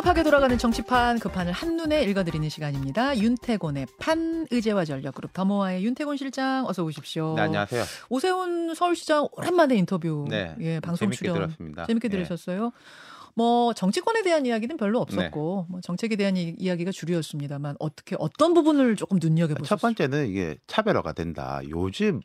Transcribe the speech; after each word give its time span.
복잡하게 0.00 0.22
돌아가는 0.22 0.56
정치판 0.56 1.18
그 1.18 1.28
판을 1.30 1.52
한눈에 1.52 2.02
읽어드리는 2.04 2.48
시간입니다. 2.48 3.18
윤태곤의 3.18 3.86
판 3.98 4.46
의제와 4.50 4.84
전략그룹 4.84 5.32
더모아의 5.32 5.84
윤태곤 5.84 6.16
실장 6.16 6.64
어서 6.66 6.82
오십시오. 6.84 7.34
네, 7.34 7.42
안녕하세요. 7.42 7.84
오세훈 8.08 8.74
서울시장 8.74 9.28
오랜만에 9.32 9.76
인터뷰 9.76 10.26
네, 10.28 10.54
예, 10.60 10.80
방송 10.80 11.06
재밌게 11.06 11.16
출연 11.16 11.34
들었습니다. 11.34 11.86
재밌게 11.86 12.06
예. 12.06 12.10
들으셨어요. 12.10 12.72
뭐 13.34 13.74
정치권에 13.74 14.22
대한 14.22 14.46
이야기는 14.46 14.76
별로 14.76 15.00
없었고 15.00 15.66
뭐 15.68 15.80
정책에 15.82 16.16
대한 16.16 16.36
이, 16.36 16.54
이야기가 16.56 16.92
주류였습니다만 16.92 17.76
어떻게 17.78 18.16
어떤 18.18 18.54
부분을 18.54 18.96
조금 18.96 19.18
눈여겨 19.20 19.54
보셨어요? 19.54 19.68
첫 19.68 19.80
번째는 19.80 20.28
이게 20.28 20.56
차별화가 20.66 21.12
된다. 21.12 21.60
요즘 21.68 22.20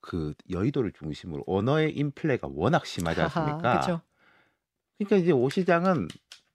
그 0.00 0.34
여의도를 0.50 0.92
중심으로 0.92 1.44
언어의 1.46 1.96
인플레가 1.96 2.48
워낙 2.50 2.84
심하지 2.84 3.20
않습니까? 3.22 3.58
그렇죠. 3.58 4.00
그러니까 4.98 5.16
이제 5.16 5.32
오 5.32 5.50
시장은 5.50 6.08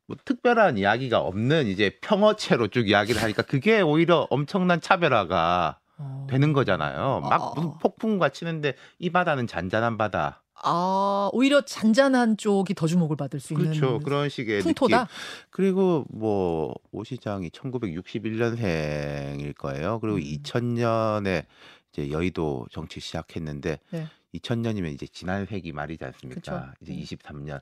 뭐 0.09 0.17
특별한 0.25 0.79
이야기가 0.79 1.19
없는 1.19 1.67
이제 1.67 1.99
평어체로 2.01 2.69
쭉 2.69 2.89
이야기를 2.89 3.21
하니까 3.21 3.43
그게 3.43 3.79
오히려 3.79 4.25
엄청난 4.31 4.81
차별화가 4.81 5.77
어. 5.99 6.27
되는 6.27 6.51
거잖아요. 6.51 7.19
막 7.21 7.41
어. 7.41 7.53
무슨 7.55 7.77
폭풍과 7.77 8.29
치는데 8.29 8.73
이 8.97 9.11
바다는 9.11 9.45
잔잔한 9.45 9.99
바다. 9.99 10.41
아 10.63 11.29
오히려 11.31 11.61
잔잔한 11.61 12.37
쪽이 12.37 12.73
더 12.73 12.87
주목을 12.87 13.17
받을 13.17 13.39
수 13.39 13.53
있는 13.53 13.67
그렇죠. 13.71 13.99
그런 13.99 14.29
식의 14.29 14.61
풍토다. 14.61 15.05
느낌. 15.05 15.15
그리고 15.51 16.05
뭐 16.09 16.73
오 16.91 17.03
시장이 17.03 17.51
1961년생일 17.51 19.53
거예요. 19.55 19.99
그리고 19.99 20.17
음. 20.17 20.23
2000년에 20.23 21.45
이제 21.93 22.09
여의도 22.09 22.65
정치 22.71 22.99
시작했는데 22.99 23.77
네. 23.91 24.07
2000년이면 24.33 24.91
이제 24.91 25.05
지난 25.05 25.45
세기 25.45 25.71
말이지 25.71 26.03
않습니까? 26.03 26.41
그쵸. 26.41 26.63
이제 26.81 26.93
음. 26.93 26.99
23년 27.03 27.61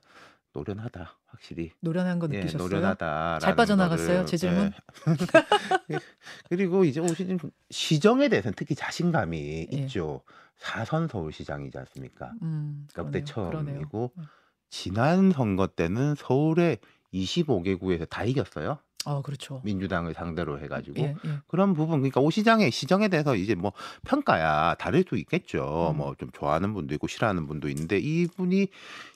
노련하다 0.53 1.16
확실히. 1.28 1.72
노련한 1.81 2.20
거 2.20 2.28
예, 2.31 2.38
느끼셨어요? 2.38 2.67
노련하다. 2.67 3.39
잘 3.39 3.56
빠져나갔어요, 3.56 4.25
제 4.25 4.38
질문? 4.38 4.72
그리고 6.50 6.83
이제 6.83 7.00
오 7.00 7.08
시장 7.14 7.38
시정에 7.70 8.30
대해서는 8.30 8.53
특히 8.56 8.75
자신감이 8.75 9.67
예. 9.72 9.78
있죠. 9.78 10.22
사선 10.55 11.08
서울시장이지 11.08 11.78
않습니까? 11.78 12.31
음, 12.42 12.88
역대. 12.98 13.22
그러네요. 13.23 13.75
처음이고 13.75 14.11
음. 14.17 14.23
지난 14.70 15.31
선거 15.31 15.67
때는 15.67 16.16
서울의 16.16 16.80
25개 17.14 17.80
구에서 17.80 18.05
다 18.05 18.23
이겼어요. 18.23 18.80
어 19.05 19.21
그렇죠. 19.21 19.61
민주당을 19.63 20.13
상대로 20.13 20.59
해가지고 20.59 20.99
예, 20.99 21.15
예. 21.25 21.39
그런 21.47 21.73
부분 21.73 21.99
그러니까 21.99 22.19
오 22.19 22.29
시장의 22.29 22.71
시정에 22.71 23.07
대해서 23.07 23.35
이제 23.35 23.55
뭐 23.55 23.71
평가야 24.05 24.75
다를 24.75 25.05
수 25.07 25.15
있겠죠. 25.17 25.91
음. 25.93 25.97
뭐좀 25.97 26.31
좋아하는 26.33 26.73
분도 26.73 26.93
있고 26.95 27.07
싫어하는 27.07 27.47
분도 27.47 27.69
있는데 27.69 27.99
이분이 27.99 28.67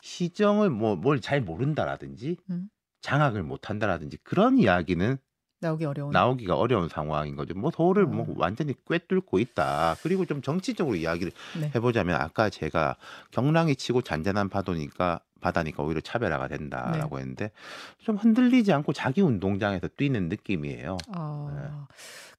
시정을 0.02 0.70
뭐 0.70 0.96
뭘 1.02 1.20
잘 1.22 1.42
모른다라든지 1.42 2.38
음. 2.50 2.70
장악을 3.02 3.44
못한다라든지 3.44 4.18
그런 4.24 4.58
이야기는 4.60 5.18
나오기 5.62 5.86
어려운. 5.86 6.12
나오기가 6.12 6.56
어려운 6.56 6.90
상황인 6.90 7.36
거죠. 7.36 7.54
뭐 7.54 7.72
서울을 7.72 8.06
뭐 8.06 8.26
어. 8.28 8.34
완전히 8.36 8.74
꿰뚫고 8.88 9.40
있다. 9.40 9.96
그리고 10.02 10.26
좀 10.26 10.42
정치적으로 10.42 10.96
이야기를 10.96 11.32
네. 11.60 11.72
해보자면 11.76 12.20
아까 12.20 12.50
제가 12.50 12.98
경랑이 13.32 13.76
치고 13.76 14.02
잔잔한 14.02 14.50
파도니까 14.50 15.22
바다니까 15.40 15.84
오히려 15.84 16.02
차별화가 16.02 16.48
네. 16.48 16.58
된다라고 16.58 17.20
했는데 17.20 17.52
좀 18.00 18.16
흔들리지 18.18 18.74
않고 18.74 18.94
자기 18.94 19.22
운동장에서 19.22 19.88
뛰는 19.96 20.30
느낌이에요. 20.30 20.98
아, 21.14 21.88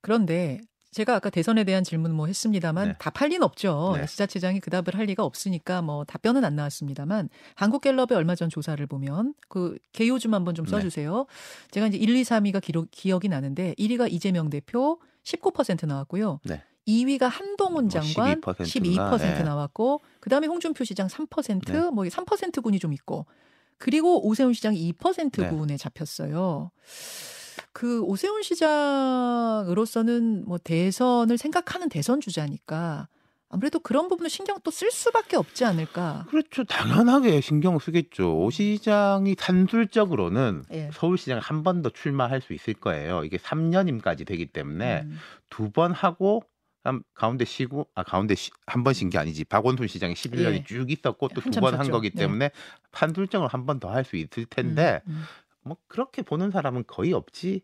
그런데 0.00 0.60
제가 0.92 1.16
아까 1.16 1.30
대선에 1.30 1.64
대한 1.64 1.82
질문 1.82 2.12
뭐 2.14 2.26
했습니다만 2.26 2.88
네. 2.88 2.94
답할 2.98 3.30
리는 3.30 3.42
없죠. 3.42 3.94
네. 3.96 4.06
지자체장이 4.06 4.60
그 4.60 4.70
답을 4.70 4.94
할 4.94 5.06
리가 5.06 5.24
없으니까 5.24 5.80
뭐 5.80 6.04
답변은 6.04 6.44
안 6.44 6.54
나왔습니다만 6.54 7.30
한국갤럽의 7.54 8.16
얼마 8.16 8.34
전 8.34 8.50
조사를 8.50 8.86
보면 8.86 9.34
그 9.48 9.78
개요 9.92 10.18
좀 10.18 10.34
한번 10.34 10.54
좀 10.54 10.66
네. 10.66 10.70
써주세요. 10.70 11.26
제가 11.70 11.86
이제 11.88 11.96
1, 11.96 12.14
2, 12.14 12.22
3위가 12.22 12.60
기록, 12.60 12.88
기억이 12.90 13.28
나는데 13.28 13.74
1위가 13.78 14.12
이재명 14.12 14.50
대표 14.50 15.00
19% 15.24 15.86
나왔고요. 15.86 16.40
네. 16.44 16.62
2위가 16.86 17.28
한동훈 17.28 17.84
뭐 17.84 17.88
장관 17.88 18.40
12% 18.40 18.56
12% 18.62 18.96
나, 18.96 19.38
예. 19.38 19.42
나왔고 19.42 20.02
그다음에 20.20 20.46
홍준표 20.46 20.84
시장 20.84 21.06
3%, 21.06 21.72
네. 21.72 21.90
뭐 21.90 22.04
3%군이 22.04 22.78
좀 22.80 22.92
있고 22.92 23.24
그리고 23.78 24.26
오세훈 24.26 24.52
시장이 24.52 24.92
2%군에 24.92 25.66
네. 25.68 25.76
잡혔어요. 25.76 26.70
그 27.72 28.02
오세훈 28.02 28.42
시장으로서는 28.42 30.44
뭐 30.46 30.58
대선을 30.58 31.38
생각하는 31.38 31.88
대선 31.88 32.20
주자니까 32.20 33.08
아무래도 33.48 33.80
그런 33.80 34.08
부분을 34.08 34.30
신경 34.30 34.58
또 34.64 34.70
쓸 34.70 34.90
수밖에 34.90 35.36
없지 35.36 35.64
않을까. 35.66 36.24
그렇죠. 36.30 36.64
당연하게 36.64 37.40
신경 37.42 37.78
쓰겠죠. 37.78 38.42
오 38.44 38.50
시장이 38.50 39.36
산술적으로는 39.38 40.64
예. 40.72 40.90
서울시장 40.92 41.38
한번 41.42 41.82
더 41.82 41.90
출마할 41.90 42.40
수 42.40 42.54
있을 42.54 42.72
거예요. 42.74 43.24
이게 43.24 43.36
3년임까지 43.36 44.26
되기 44.26 44.46
때문에 44.46 45.02
음, 45.04 45.18
두번 45.50 45.92
하고 45.92 46.42
한 46.84 47.02
가운데 47.14 47.44
쉬고 47.44 47.86
아 47.94 48.02
가운데 48.02 48.34
한 48.66 48.82
번 48.82 48.92
쉰 48.94 49.08
게 49.10 49.18
아니지 49.18 49.44
박원순 49.44 49.86
시장이 49.86 50.14
11년이 50.14 50.54
예. 50.54 50.64
쭉 50.64 50.90
있었고 50.90 51.28
또 51.28 51.40
두 51.42 51.60
번 51.60 51.78
한. 51.78 51.90
거기 51.90 52.10
네. 52.10 52.20
때문에 52.22 52.50
판술정을 52.92 53.48
한 53.48 53.66
번 53.66 53.78
더 53.80 53.90
할 53.90 54.04
수 54.04 54.16
있을 54.16 54.46
텐데 54.46 55.00
음, 55.06 55.12
음. 55.12 55.24
뭐 55.64 55.76
그렇게 55.88 56.22
보는 56.22 56.50
사람은 56.50 56.84
거의 56.86 57.12
없지 57.12 57.62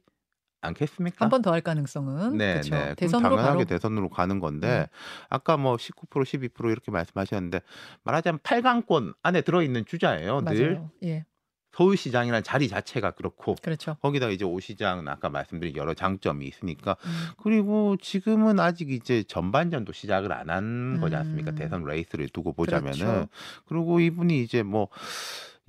않겠습니까? 0.61 1.25
한 1.25 1.31
번 1.31 1.41
더 1.43 1.53
할 1.53 1.61
가능성은 1.61 2.37
네, 2.37 2.55
그렇죠. 2.55 2.75
네. 2.75 2.95
대선으로 2.97 3.37
당연하게 3.37 3.49
바로 3.59 3.65
대선으로 3.65 4.09
가는 4.09 4.41
건데 4.41 4.67
네. 4.69 4.87
아까 5.29 5.57
뭐 5.57 5.77
19% 5.77 6.09
12% 6.51 6.71
이렇게 6.73 6.91
말씀하셨는데 6.91 7.61
말하자면 8.05 8.41
8강권 8.41 9.15
안에 9.23 9.43
들어 9.43 9.63
있는 9.63 9.85
주자예요. 9.85 10.41
늘 10.43 10.73
맞아요. 10.75 10.91
예, 11.05 11.25
서울시장이라는 11.73 12.43
자리 12.43 12.67
자체가 12.67 13.13
그렇고 13.13 13.55
그렇죠. 13.63 13.97
거기다 14.03 14.31
이제 14.31 14.45
오 14.45 14.59
시장은 14.59 15.07
아까 15.07 15.29
말씀드린 15.29 15.77
여러 15.77 15.95
장점이 15.95 16.45
있으니까 16.45 16.97
음, 17.05 17.11
그리고 17.41 17.97
지금은 17.97 18.59
아직 18.59 18.91
이제 18.91 19.23
전반전도 19.23 19.93
시작을 19.93 20.33
안 20.33 20.51
한 20.51 20.99
거지 21.01 21.15
않습니까? 21.15 21.53
음. 21.53 21.55
대선 21.55 21.85
레이스를 21.85 22.31
두고 22.31 22.53
보자면은 22.53 22.99
그렇죠. 22.99 23.29
그리고 23.67 24.01
이분이 24.01 24.43
이제 24.43 24.65
뭐 24.65 24.89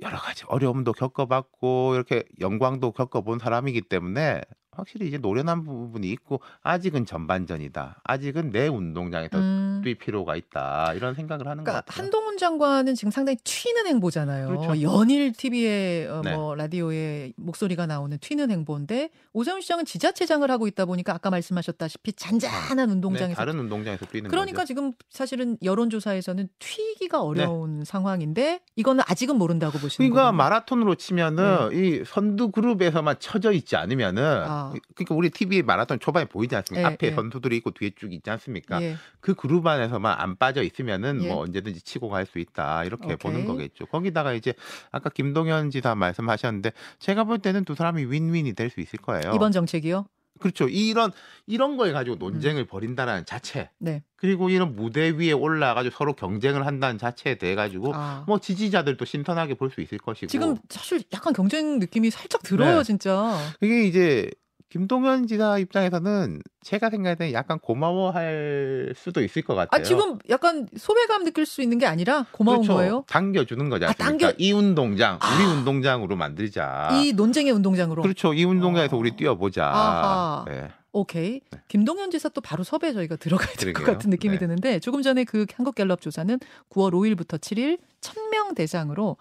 여러 0.01 0.17
가지 0.17 0.43
어려움도 0.47 0.93
겪어봤고 0.93 1.95
이렇게 1.95 2.23
영광도 2.39 2.91
겪어본 2.91 3.39
사람이기 3.39 3.81
때문에 3.83 4.41
확실히 4.71 5.07
이제 5.07 5.17
노련한 5.17 5.63
부분이 5.63 6.09
있고 6.11 6.41
아직은 6.61 7.05
전반전이다. 7.05 8.01
아직은 8.03 8.51
내 8.51 8.67
운동장에서 8.67 9.37
음. 9.37 9.81
뛸 9.83 9.95
필요가 9.95 10.35
있다. 10.35 10.93
이런 10.95 11.15
생각을 11.15 11.47
하는 11.47 11.63
것 11.63 11.71
그러니까 11.71 11.85
같아요. 11.85 12.03
한동훈 12.03 12.37
장관은 12.37 12.95
지금 12.95 13.11
상당히 13.11 13.37
튀는 13.43 13.87
행보잖아요. 13.87 14.47
그렇죠. 14.47 14.81
연일 14.81 15.31
TV에 15.33 16.07
어, 16.07 16.21
네. 16.23 16.35
뭐 16.35 16.55
라디오에 16.55 17.33
목소리가 17.37 17.85
나오는 17.87 18.17
튀는 18.19 18.51
행보인데 18.51 19.09
오세훈 19.33 19.61
시장은 19.61 19.85
지자체장을 19.85 20.49
하고 20.49 20.67
있다 20.67 20.85
보니까 20.85 21.13
아까 21.13 21.29
말씀하셨다시피 21.29 22.13
잔잔한 22.13 22.77
네, 22.87 22.93
운동장에서 22.93 23.35
다른 23.35 23.59
운동장에서 23.59 24.05
뛰는 24.05 24.29
그러니까 24.29 24.57
거죠. 24.59 24.67
지금 24.67 24.93
사실은 25.09 25.57
여론조사에서는 25.63 26.47
튀기가 26.59 27.17
네. 27.17 27.23
어려운 27.23 27.83
상황인데 27.85 28.61
이거는 28.75 29.03
아직은 29.07 29.37
모른다고 29.37 29.77
보시는 29.79 30.09
그러니까 30.09 30.31
거예요. 30.31 30.37
마라톤으로 30.37 30.95
치면은 30.95 31.71
이 31.73 32.03
선두 32.05 32.51
그룹에서만 32.51 33.15
쳐져 33.19 33.51
있지 33.51 33.75
않으면은 33.75 34.21
네. 34.21 34.45
아. 34.47 34.68
그러니까 34.95 35.15
우리 35.15 35.29
TV 35.29 35.61
마라톤 35.63 35.99
초반에 35.99 36.25
보이지 36.25 36.55
않습니까? 36.55 36.89
예, 36.89 36.93
앞에 36.93 37.07
예. 37.07 37.11
선수들이 37.13 37.57
있고 37.57 37.71
뒤에 37.71 37.91
쭉 37.95 38.13
있지 38.13 38.29
않습니까? 38.29 38.81
예. 38.81 38.95
그 39.19 39.33
그룹 39.35 39.65
안에서만 39.67 40.15
안 40.19 40.35
빠져 40.37 40.63
있으면은 40.63 41.23
예. 41.23 41.27
뭐 41.27 41.37
언제든지 41.43 41.81
치고 41.81 42.09
갈 42.09 42.25
수 42.25 42.39
있다 42.39 42.83
이렇게 42.85 43.05
오케이. 43.05 43.17
보는 43.17 43.45
거겠죠. 43.45 43.85
거기다가 43.87 44.33
이제 44.33 44.53
아까 44.91 45.09
김동연 45.09 45.71
지사 45.71 45.95
말씀하셨는데 45.95 46.71
제가 46.99 47.23
볼 47.23 47.39
때는 47.39 47.65
두 47.65 47.75
사람이 47.75 48.05
윈윈이 48.05 48.53
될 48.53 48.69
수 48.69 48.79
있을 48.81 48.99
거예요. 48.99 49.31
이번 49.33 49.51
정책이요? 49.51 50.05
그렇죠. 50.39 50.69
이런 50.69 51.11
이런 51.47 51.75
거에 51.75 51.91
가지고 51.91 52.15
음. 52.15 52.19
논쟁을 52.19 52.65
벌인다라는 52.65 53.25
자체 53.25 53.71
네. 53.77 54.03
그리고 54.15 54.49
이런 54.49 54.73
무대 54.73 55.09
위에 55.09 55.33
올라가지고 55.33 55.93
서로 55.97 56.13
경쟁을 56.13 56.65
한다는 56.65 56.97
자체에 56.97 57.35
대해 57.35 57.55
가지고 57.55 57.91
아. 57.93 58.23
뭐 58.25 58.39
지지자들도 58.39 59.03
신선하게 59.03 59.55
볼 59.55 59.69
수 59.71 59.81
있을 59.81 59.97
것이고 59.97 60.27
지금 60.27 60.55
사실 60.69 61.01
약간 61.13 61.33
경쟁 61.33 61.79
느낌이 61.79 62.09
살짝 62.09 62.41
들어요, 62.43 62.77
네. 62.77 62.83
진짜. 62.83 63.37
그게 63.59 63.83
이제 63.85 64.31
김동연 64.69 65.25
지사 65.25 65.57
입장에서는 65.57 66.41
제가 66.61 66.91
생각할 66.91 67.15
때는 67.15 67.33
약간 67.33 67.57
고마워할 67.57 68.93
수도 68.95 69.21
있을 69.23 69.41
것 69.41 69.55
같아요. 69.55 69.79
아, 69.79 69.83
지금 69.83 70.19
약간 70.29 70.67
소외감 70.77 71.23
느낄 71.23 71.47
수 71.47 71.63
있는 71.63 71.79
게 71.79 71.87
아니라 71.87 72.27
고마운 72.31 72.59
그렇죠. 72.59 72.73
거예요? 72.75 73.03
당겨주는 73.07 73.67
거지 73.69 73.85
아? 73.85 73.93
당겨- 73.93 74.31
이 74.37 74.51
운동장, 74.51 75.15
우리 75.15 75.45
아. 75.45 75.53
운동장으로 75.53 76.15
만들자. 76.15 76.89
이 76.93 77.13
논쟁의 77.13 77.51
운동장으로. 77.51 78.03
그렇죠. 78.03 78.33
이 78.35 78.43
운동장에서 78.43 78.95
어. 78.95 78.99
우리 78.99 79.15
뛰어보자. 79.15 80.45
네. 80.47 80.69
오케이. 80.91 81.41
김동연 81.67 82.11
지사 82.11 82.29
또 82.29 82.39
바로 82.41 82.63
섭외 82.63 82.93
저희가 82.93 83.15
들어가야 83.15 83.53
될 83.55 83.73
것. 83.73 83.83
같은 83.85 84.11
느낌이 84.11 84.35
네. 84.35 84.39
드는데 84.39 84.79
조금 84.79 85.01
전에 85.01 85.23
그 85.23 85.45
한국갤럽 85.55 86.01
조사는 86.01 86.39
9월 86.69 86.91
5일부터 86.93 87.39
7일 87.39 87.79
1000명 88.01 88.55
대상으로 88.55 89.17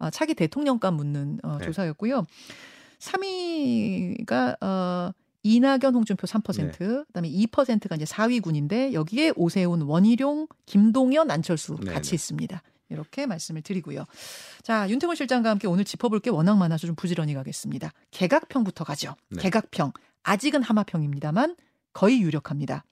아, 0.00 0.10
차기 0.10 0.34
대통령감 0.34 0.94
묻는 0.94 1.38
어, 1.44 1.58
네. 1.58 1.66
조사였고요. 1.66 2.24
3위가 2.98 4.62
어, 4.62 5.12
이낙연, 5.42 5.94
홍준표 5.94 6.26
3%, 6.26 7.06
그다음에 7.06 7.30
2%가 7.30 7.96
이제 7.96 8.04
4위군인데 8.04 8.92
여기에 8.92 9.32
오세훈, 9.36 9.82
원희룡, 9.82 10.48
김동연, 10.66 11.30
안철수 11.30 11.76
네, 11.82 11.92
같이 11.92 12.10
네. 12.10 12.14
있습니다. 12.16 12.62
이렇게 12.90 13.26
말씀을 13.26 13.62
드리고요. 13.62 14.04
자, 14.62 14.88
윤태곤 14.88 15.14
실장과 15.14 15.50
함께 15.50 15.68
오늘 15.68 15.84
짚어볼 15.84 16.20
게 16.20 16.30
워낙 16.30 16.56
많아서 16.56 16.86
좀 16.86 16.96
부지런히 16.96 17.34
가겠습니다. 17.34 17.92
개각평부터 18.10 18.84
가죠. 18.84 19.14
네. 19.28 19.42
개각평. 19.42 19.92
아직은 20.22 20.62
하마평입니다만 20.62 21.56
거의 21.92 22.20
유력합니다. 22.22 22.84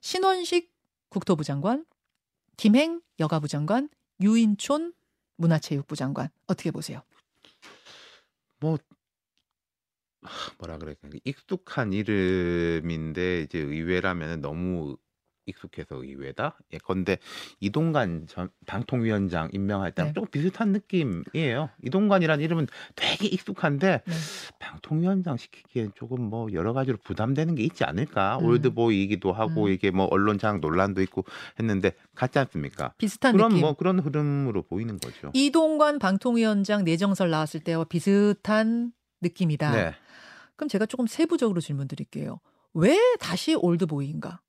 신원식 0.00 0.72
국토부 1.08 1.44
장관, 1.44 1.84
김행 2.56 3.00
여가부 3.18 3.48
장관, 3.48 3.88
유인촌 4.20 4.92
문화체육부 5.36 5.96
장관 5.96 6.28
어떻게 6.46 6.70
보세요? 6.70 7.02
뭐 8.58 8.74
하, 8.74 8.78
뭐라 10.58 10.78
그럴까 10.78 11.08
익숙한 11.24 11.92
이름인데 11.92 13.42
이제 13.42 13.58
의외라면 13.58 14.40
너무 14.40 14.96
익숙해서 15.46 15.96
의외다. 15.96 16.58
예, 16.72 16.78
건데 16.78 17.18
이동관 17.60 18.26
전 18.28 18.50
방통위원장 18.66 19.50
임명할 19.52 19.92
때랑 19.92 20.08
네. 20.08 20.12
조금 20.14 20.28
비슷한 20.30 20.72
느낌이에요. 20.72 21.70
이동관이라는 21.82 22.44
이름은 22.44 22.66
되게 22.94 23.26
익숙한데 23.26 24.02
네. 24.06 24.14
방통위원장 24.58 25.36
시키기엔 25.36 25.92
조금 25.94 26.22
뭐 26.22 26.52
여러 26.52 26.72
가지로 26.72 26.98
부담되는 27.02 27.54
게 27.54 27.64
있지 27.64 27.84
않을까. 27.84 28.38
음. 28.38 28.44
올드보이이기도 28.44 29.32
하고 29.32 29.66
음. 29.66 29.72
이게 29.72 29.90
뭐 29.90 30.06
언론 30.10 30.38
장악 30.38 30.60
논란도 30.60 31.02
있고 31.02 31.24
했는데 31.58 31.92
같지 32.14 32.38
않습니까? 32.38 32.94
비슷한 32.98 33.32
그런 33.32 33.50
느낌. 33.50 33.62
뭐 33.62 33.74
그런 33.74 33.98
흐름으로 33.98 34.62
보이는 34.62 34.98
거죠. 34.98 35.30
이동관 35.34 35.98
방통위원장 35.98 36.84
내정설 36.84 37.30
나왔을 37.30 37.60
때와 37.60 37.84
비슷한 37.84 38.92
느낌이다. 39.20 39.72
네. 39.72 39.94
그럼 40.56 40.68
제가 40.68 40.86
조금 40.86 41.06
세부적으로 41.06 41.60
질문 41.60 41.88
드릴게요. 41.88 42.40
왜 42.74 42.96
다시 43.18 43.54
올드보이인가? 43.54 44.40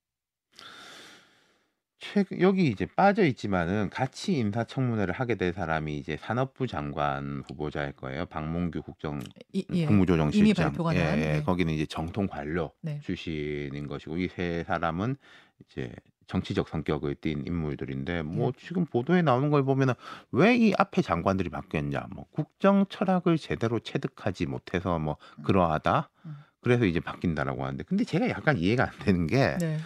최근 2.04 2.42
여기 2.42 2.68
이제 2.68 2.88
빠져 2.96 3.24
있지만은 3.26 3.90
같이 3.92 4.34
인사청문회를 4.34 5.14
하게 5.14 5.36
될 5.36 5.54
사람이 5.54 5.96
이제 5.98 6.18
산업부 6.18 6.66
장관 6.66 7.44
후보자일 7.48 7.92
거예요. 7.94 8.26
박몽규 8.26 8.82
국정 8.82 9.20
이, 9.54 9.64
예. 9.72 9.86
국무조정실장. 9.86 10.74
예, 10.96 11.04
난, 11.04 11.20
예. 11.20 11.26
네. 11.34 11.44
거기는 11.44 11.72
이제 11.72 11.86
정통 11.86 12.26
관료 12.28 12.72
네. 12.82 13.00
출신인 13.04 13.86
것이고 13.88 14.18
이 14.18 14.28
세 14.30 14.64
사람은 14.66 15.16
이제 15.60 15.92
정치적 16.32 16.70
성격을 16.70 17.16
띈 17.16 17.46
인물들인데 17.46 18.22
뭐 18.22 18.48
예. 18.56 18.66
지금 18.66 18.86
보도에 18.86 19.22
나오는 19.22 19.50
걸 19.50 19.64
보면은 19.64 19.94
왜 20.32 20.62
이 20.62 20.74
앞에 20.78 21.02
장관들이 21.02 21.50
바뀌었냐? 21.50 22.08
뭐 22.12 22.26
국정 22.32 22.86
철학을 22.88 23.38
제대로 23.38 23.80
체득하지 23.80 24.46
못해서 24.46 25.00
뭐 25.00 25.18
음. 25.40 25.44
그러하다. 25.44 26.10
음. 26.26 26.36
그래서 26.62 26.86
이제 26.86 27.00
바뀐다라고 27.00 27.66
하는데 27.66 27.84
근데 27.84 28.04
제가 28.04 28.30
약간 28.30 28.58
이해가 28.58 28.84
안 28.84 28.92
되는 29.00 29.26
게 29.28 29.58
네. 29.58 29.80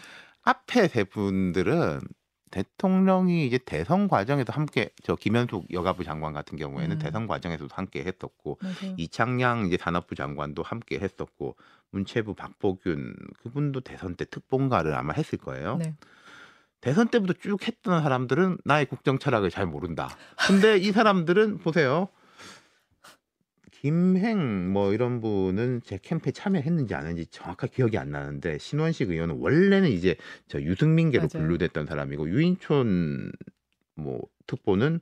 앞에 0.44 0.90
세 0.90 1.06
분들은 1.06 2.02
대통령이 2.52 3.48
이제 3.48 3.58
대선 3.58 4.08
과정에도 4.08 4.54
함께 4.54 4.90
저 5.04 5.16
김현숙 5.16 5.72
여가부 5.74 6.04
장관 6.04 6.34
같은 6.34 6.58
경우에는 6.58 6.98
음. 6.98 7.00
대선 7.00 7.26
과정에서도 7.28 7.74
함께 7.74 8.04
했었고 8.04 8.60
맞아요. 8.62 8.96
이창양 8.98 9.68
이제 9.68 9.78
산업부 9.80 10.16
장관도 10.16 10.62
함께 10.62 11.00
했었고 11.00 11.56
문체부 11.92 12.34
박보균 12.36 13.16
그분도 13.42 13.82
대선 13.82 14.16
때 14.16 14.26
특본가를 14.26 14.94
아마 14.94 15.14
했을 15.14 15.38
거예요. 15.40 15.78
네. 15.78 15.96
대선 16.86 17.08
때부터 17.08 17.34
쭉 17.34 17.68
했던 17.68 18.04
사람들은 18.04 18.60
나의 18.64 18.86
국정 18.86 19.18
철학을 19.18 19.50
잘 19.50 19.66
모른다. 19.66 20.08
근데 20.46 20.78
이 20.78 20.92
사람들은 20.92 21.58
보세요. 21.58 22.10
김행 23.72 24.72
뭐 24.72 24.94
이런 24.94 25.20
분은 25.20 25.82
제 25.84 25.98
캠프에 26.00 26.32
참여했는지 26.32 26.94
안 26.94 27.08
했는지 27.08 27.26
정확하게 27.32 27.74
기억이 27.74 27.98
안 27.98 28.12
나는데 28.12 28.60
신원식 28.60 29.10
의원은 29.10 29.38
원래는 29.40 29.90
이제 29.90 30.16
저 30.48 30.62
유승민계로 30.62 31.28
맞아요. 31.34 31.48
분류됐던 31.48 31.88
사람이고 31.88 32.30
유인촌 32.30 33.32
뭐 33.96 34.22
특보는 34.46 35.00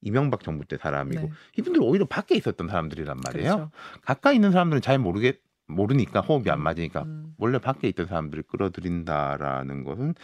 이명박 0.00 0.42
정부 0.42 0.64
때 0.64 0.76
사람이고 0.76 1.20
네. 1.20 1.30
이분들 1.56 1.82
오히려 1.84 2.04
밖에 2.04 2.34
있었던 2.34 2.66
사람들이란 2.66 3.20
말이에요. 3.24 3.54
그렇죠. 3.54 3.70
가까이 4.02 4.34
있는 4.34 4.50
사람들은 4.50 4.82
잘 4.82 4.98
모르겠 4.98 5.38
모르니까 5.66 6.20
호흡이 6.20 6.50
안 6.50 6.60
맞으니까 6.60 7.02
음. 7.02 7.34
원래 7.38 7.58
밖에 7.58 7.88
있던 7.88 8.06
사람들을 8.06 8.44
끌어들인다라는 8.44 9.84
것은 9.84 10.14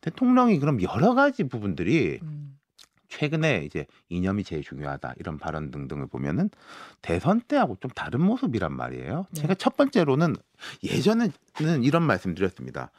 대통령이 0.00 0.58
그럼 0.58 0.82
여러 0.82 1.14
가지 1.14 1.44
부분들이 1.44 2.18
음. 2.22 2.58
최근에 3.08 3.64
이제 3.64 3.86
이념이 4.08 4.44
제일 4.44 4.62
중요하다 4.62 5.14
이런 5.18 5.38
발언 5.38 5.70
등등을 5.70 6.06
보면은 6.08 6.50
대선 7.02 7.40
때하고 7.40 7.76
좀 7.80 7.90
다른 7.92 8.20
모습이란 8.20 8.72
말이에요. 8.72 9.26
네. 9.30 9.40
제가 9.40 9.54
첫 9.54 9.76
번째로는 9.76 10.36
예전에는 10.82 11.32
이런 11.82 12.02
말씀드렸습니다. 12.02 12.90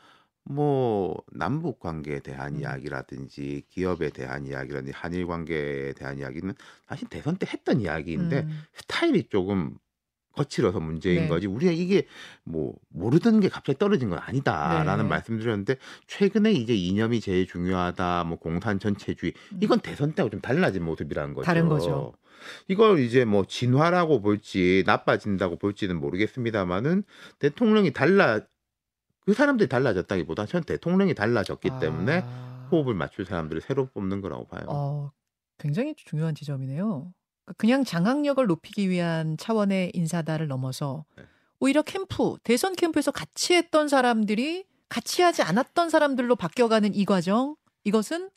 뭐 0.50 1.22
남북 1.34 1.80
관계에 1.80 2.20
대한 2.20 2.56
음. 2.56 2.62
이야기라든지 2.62 3.64
기업에 3.68 4.10
대한 4.10 4.46
이야기라든지 4.46 4.94
한일 4.96 5.28
관계에 5.28 5.94
대한 5.94 6.20
이야기는 6.20 6.54
사실 6.88 7.08
대선 7.10 7.36
때 7.36 7.46
했던 7.52 7.82
이야기인데 7.82 8.40
음. 8.44 8.64
스타일이 8.74 9.24
조금 9.30 9.78
거칠어서 10.38 10.80
문제인 10.80 11.24
네. 11.24 11.28
거지 11.28 11.48
우리가 11.48 11.72
이게 11.72 12.08
뭐 12.44 12.76
모르던 12.90 13.40
게 13.40 13.50
갑자기 13.50 13.78
떨어진 13.78 14.10
건 14.10 14.20
아니다라는 14.20 15.06
네. 15.06 15.10
말씀드렸는데 15.10 15.78
최근에 16.08 16.52
이제 16.54 16.74
이념이 16.74 17.20
제일 17.20 17.48
중요하다 17.48 18.24
뭐 18.26 18.38
공산 18.38 18.80
전체주의 18.80 19.34
음. 19.54 19.60
이건 19.62 19.80
대선 19.80 20.14
때하고 20.14 20.30
좀 20.30 20.42
달라진 20.42 20.84
모습이라는 20.84 21.34
거죠. 21.34 21.46
다른 21.46 21.68
거죠. 21.68 22.14
이걸 22.68 23.00
이제 23.00 23.26
뭐 23.26 23.46
진화라고 23.46 24.22
볼지 24.22 24.84
나빠진다고 24.86 25.58
볼지는 25.58 26.00
모르겠습니다만은 26.00 27.04
대통령이 27.40 27.92
달라 27.92 28.40
그 29.26 29.34
사람들이 29.34 29.68
달라졌다기보다 29.68 30.46
전 30.46 30.64
대통령이 30.64 31.14
달라졌기 31.14 31.70
때문에 31.82 32.22
아. 32.24 32.68
호흡을 32.72 32.94
맞출 32.94 33.26
사람들을 33.26 33.62
새로 33.62 33.88
뽑는 33.88 34.22
거라고 34.22 34.48
봐요. 34.48 34.66
어, 34.68 35.12
굉장히 35.58 35.96
중요한 35.96 36.36
지점이네요. 36.36 37.14
그러니까 37.48 37.54
그냥 37.58 37.84
장악력을 37.84 38.46
높이기 38.46 38.90
위한 38.90 39.38
차원의 39.38 39.92
인사다를 39.94 40.48
넘어서 40.48 41.06
네. 41.16 41.24
오히려 41.60 41.82
캠프, 41.82 42.36
대선 42.44 42.76
캠프에서 42.76 43.12
같이 43.12 43.54
했던 43.54 43.88
사람들이 43.88 44.66
같이 44.90 45.22
하지 45.22 45.42
않았던 45.42 45.90
사람들로 45.90 46.36
바뀌어가는 46.36 46.94
이 46.94 47.06
과정, 47.06 47.56
이것은 47.84 48.30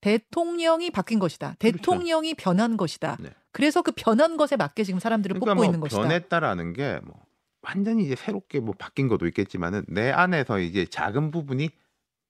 대통령이 0.00 0.90
바뀐 0.90 1.18
것이다. 1.18 1.56
대통령이 1.58 2.34
변한 2.34 2.76
것이다. 2.76 3.16
그렇죠. 3.16 3.30
네. 3.30 3.36
그래서 3.50 3.82
그 3.82 3.90
변한 3.96 4.36
것에 4.36 4.56
맞게 4.56 4.84
지금 4.84 5.00
사람들을 5.00 5.34
그러니까 5.34 5.54
뽑고 5.54 5.56
뭐 5.56 5.64
있는 5.64 5.80
것이다. 5.80 6.00
변했다라는 6.02 6.72
게 6.74 7.00
뭐 7.04 7.28
완전히 7.62 8.04
이제 8.04 8.14
새롭게 8.16 8.60
뭐 8.60 8.74
바뀐 8.78 9.08
것도 9.08 9.26
있겠지만은 9.26 9.84
내 9.88 10.10
안에서 10.10 10.60
이제 10.60 10.86
작은 10.86 11.30
부분이 11.30 11.70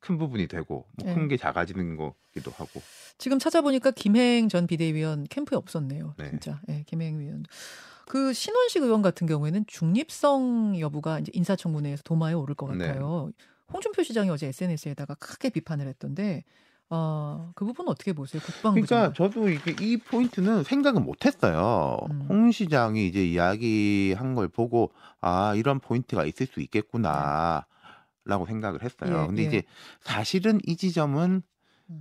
큰 0.00 0.19
부분이 0.19 0.46
되고 0.46 0.87
뭐 0.96 1.06
네. 1.06 1.14
큰게 1.14 1.37
작아지는 1.37 1.96
거기도 1.96 2.50
하고 2.52 2.81
지금 3.19 3.38
찾아보니까 3.38 3.90
김행 3.90 4.49
전 4.49 4.66
비대위원 4.66 5.25
캠프에 5.25 5.57
없었네요. 5.57 6.14
네. 6.16 6.31
진짜. 6.31 6.61
예, 6.69 6.85
김행 6.87 7.19
위원. 7.19 7.45
그 8.07 8.33
신원식 8.33 8.83
의원 8.83 9.02
같은 9.02 9.26
경우에는 9.26 9.64
중립성 9.66 10.81
여부가 10.81 11.19
이제 11.19 11.31
인사청문회에서 11.35 12.04
도마에 12.04 12.33
오를 12.33 12.54
것 12.54 12.75
네. 12.75 12.87
같아요. 12.87 13.31
홍준표 13.73 14.02
시장이 14.02 14.31
어제 14.31 14.47
SNS에다가 14.47 15.14
크게 15.14 15.50
비판을 15.50 15.87
했던데 15.88 16.45
어, 16.90 17.52
그 17.54 17.66
부분 17.66 17.87
어떻게 17.88 18.14
보세요? 18.14 18.40
국방부 18.43 18.81
그러니까. 18.81 19.12
저도 19.12 19.50
이게 19.50 19.76
이 19.78 19.99
포인트는 19.99 20.62
생각은 20.64 21.04
못 21.04 21.26
했어요. 21.26 21.99
음. 22.11 22.26
홍 22.31 22.50
시장이 22.50 23.07
이제 23.07 23.26
이야기한 23.26 24.35
걸 24.35 24.49
보고 24.49 24.90
아 25.21 25.54
이런 25.54 25.81
포인트가 25.81 26.25
있을 26.25 26.47
수 26.47 26.62
있겠구나라고 26.62 27.66
생각을 28.47 28.83
했어요. 28.83 29.23
예, 29.23 29.26
근데 29.26 29.43
예. 29.43 29.47
이제 29.47 29.62
사실은 30.00 30.61
이 30.64 30.76
지점은 30.76 31.31
음. 31.31 31.43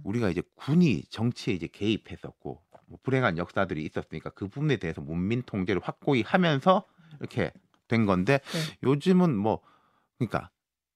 우리가 0.03 0.29
이제 0.29 0.41
군이 0.55 1.03
정치에 1.09 1.53
이제 1.53 1.67
개입했었고 1.67 2.61
뭐 2.87 2.99
불행한 3.03 3.37
역사들이 3.37 3.83
있었으니까 3.83 4.29
그 4.31 4.47
부분에 4.47 4.77
대해서 4.77 5.01
문민 5.01 5.43
통제를 5.43 5.81
확고히 5.83 6.21
하면서 6.21 6.85
이렇게 7.19 7.51
된 7.87 8.05
건데 8.05 8.39
네. 8.51 8.77
요즘은 8.83 9.35
뭐 9.35 9.61
그러니까 10.17 10.49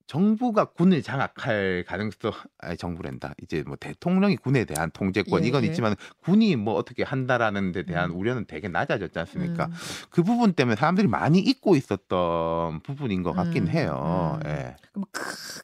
정부가 0.08 0.66
군을 0.66 1.02
장악할 1.04 1.86
가능성 1.88 2.34
아니 2.58 2.76
정부랜다 2.76 3.34
이제 3.42 3.64
뭐 3.66 3.78
대통령이 3.78 4.36
군에 4.36 4.66
대한 4.66 4.92
통제권 4.92 5.44
예, 5.44 5.48
이건 5.48 5.64
예. 5.64 5.68
있지만 5.68 5.96
군이 6.24 6.58
뭐 6.58 6.74
어떻게 6.74 7.04
한다라는 7.04 7.72
데 7.72 7.84
대한 7.84 8.12
음. 8.12 8.18
우려는 8.18 8.46
되게 8.46 8.68
낮아졌지 8.68 9.18
않습니까? 9.20 9.68
음. 9.68 9.72
그 10.10 10.22
부분 10.22 10.52
때문에 10.52 10.76
사람들이 10.76 11.08
많이 11.08 11.40
잊고 11.40 11.78
있었던 11.78 12.82
부분인 12.82 13.24
것 13.24 13.32
같긴 13.32 13.68
음, 13.68 13.70
해요. 13.70 14.40
음. 14.44 14.50
예. 14.50 14.76
그럼 14.92 15.06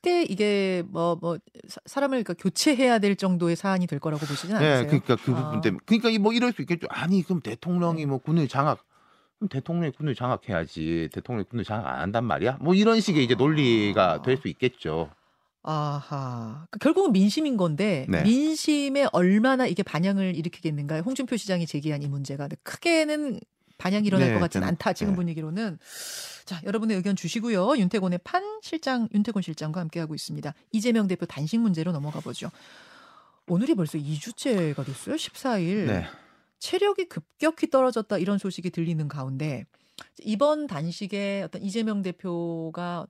크게 0.08 0.24
이게 0.24 0.84
뭐뭐 0.88 1.38
사람을 1.86 2.24
그러니까 2.24 2.34
교체해야 2.42 3.00
될 3.00 3.16
정도의 3.18 3.56
사안이 3.56 3.88
될 3.88 4.00
거라고 4.00 4.26
보시진 4.26 4.56
않으세요? 4.56 4.82
네, 4.82 4.86
그러니까 4.86 5.16
그 5.18 5.32
아. 5.32 5.44
부분 5.44 5.62
때문에 5.62 5.82
그러니까 5.86 6.10
이뭐 6.10 6.34
이럴 6.34 6.54
수 6.54 6.62
있겠죠. 6.62 6.88
아니 6.90 7.22
그럼 7.24 7.42
대통령이 7.42 8.02
네. 8.02 8.06
뭐 8.06 8.20
군을 8.20 8.48
장악 8.48 8.86
그럼 9.38 9.50
대통령이 9.50 9.92
군을 9.92 10.16
장악해야지. 10.16 11.10
대통령이 11.12 11.46
군을 11.50 11.64
장악 11.64 11.88
안 11.88 12.00
한단 12.00 12.24
말이야? 12.24 12.58
뭐 12.62 12.74
이런 12.74 13.02
식의 13.02 13.24
이제 13.24 13.36
논리가 13.36 14.14
아. 14.14 14.22
될수 14.22 14.48
있겠죠. 14.48 15.10
아하. 15.64 16.66
그 16.72 16.80
결국은 16.80 17.12
민심인 17.12 17.58
건데 17.58 18.06
네. 18.08 18.24
민심에 18.24 19.08
얼마나 19.12 19.68
이게 19.68 19.84
반향을 19.84 20.36
일으키겠는가. 20.36 21.02
홍준표 21.02 21.36
시장이 21.36 21.68
제기한 21.68 22.02
이 22.02 22.08
문제가 22.08 22.48
크게는 22.64 23.42
반향이 23.78 24.08
일어날 24.08 24.30
네, 24.30 24.34
것 24.34 24.40
같지는 24.40 24.66
저는- 24.66 24.70
않다. 24.72 24.94
지금 24.94 25.14
네. 25.14 25.18
분위기로는. 25.18 25.80
자, 26.46 26.62
여러분의 26.64 26.96
의견 26.98 27.16
주시고요. 27.16 27.78
윤태곤의 27.78 28.20
판 28.24 28.44
실장 28.62 29.08
윤태곤 29.14 29.42
실장과 29.42 29.80
함께 29.80 30.00
하고 30.00 30.16
있습니다. 30.16 30.54
이재명 30.72 31.08
대표 31.08 31.26
단식 31.26 31.60
문제로 31.60 31.92
넘어가 31.92 32.20
보죠. 32.20 32.50
오늘이 33.48 33.76
벌써 33.76 33.98
2주째가 33.98 34.86
됐어요. 34.86 35.16
14일. 35.16 35.86
네. 35.88 36.06
체력이 36.60 37.06
급격히 37.06 37.70
떨어졌다 37.70 38.18
이런 38.18 38.38
소식이 38.40 38.72
들리는 38.72 39.08
가운데 39.08 39.66
이번 40.24 40.66
단식에 40.68 41.44
어떤 41.46 41.62
이재명 41.62 42.02
대표가 42.02 43.06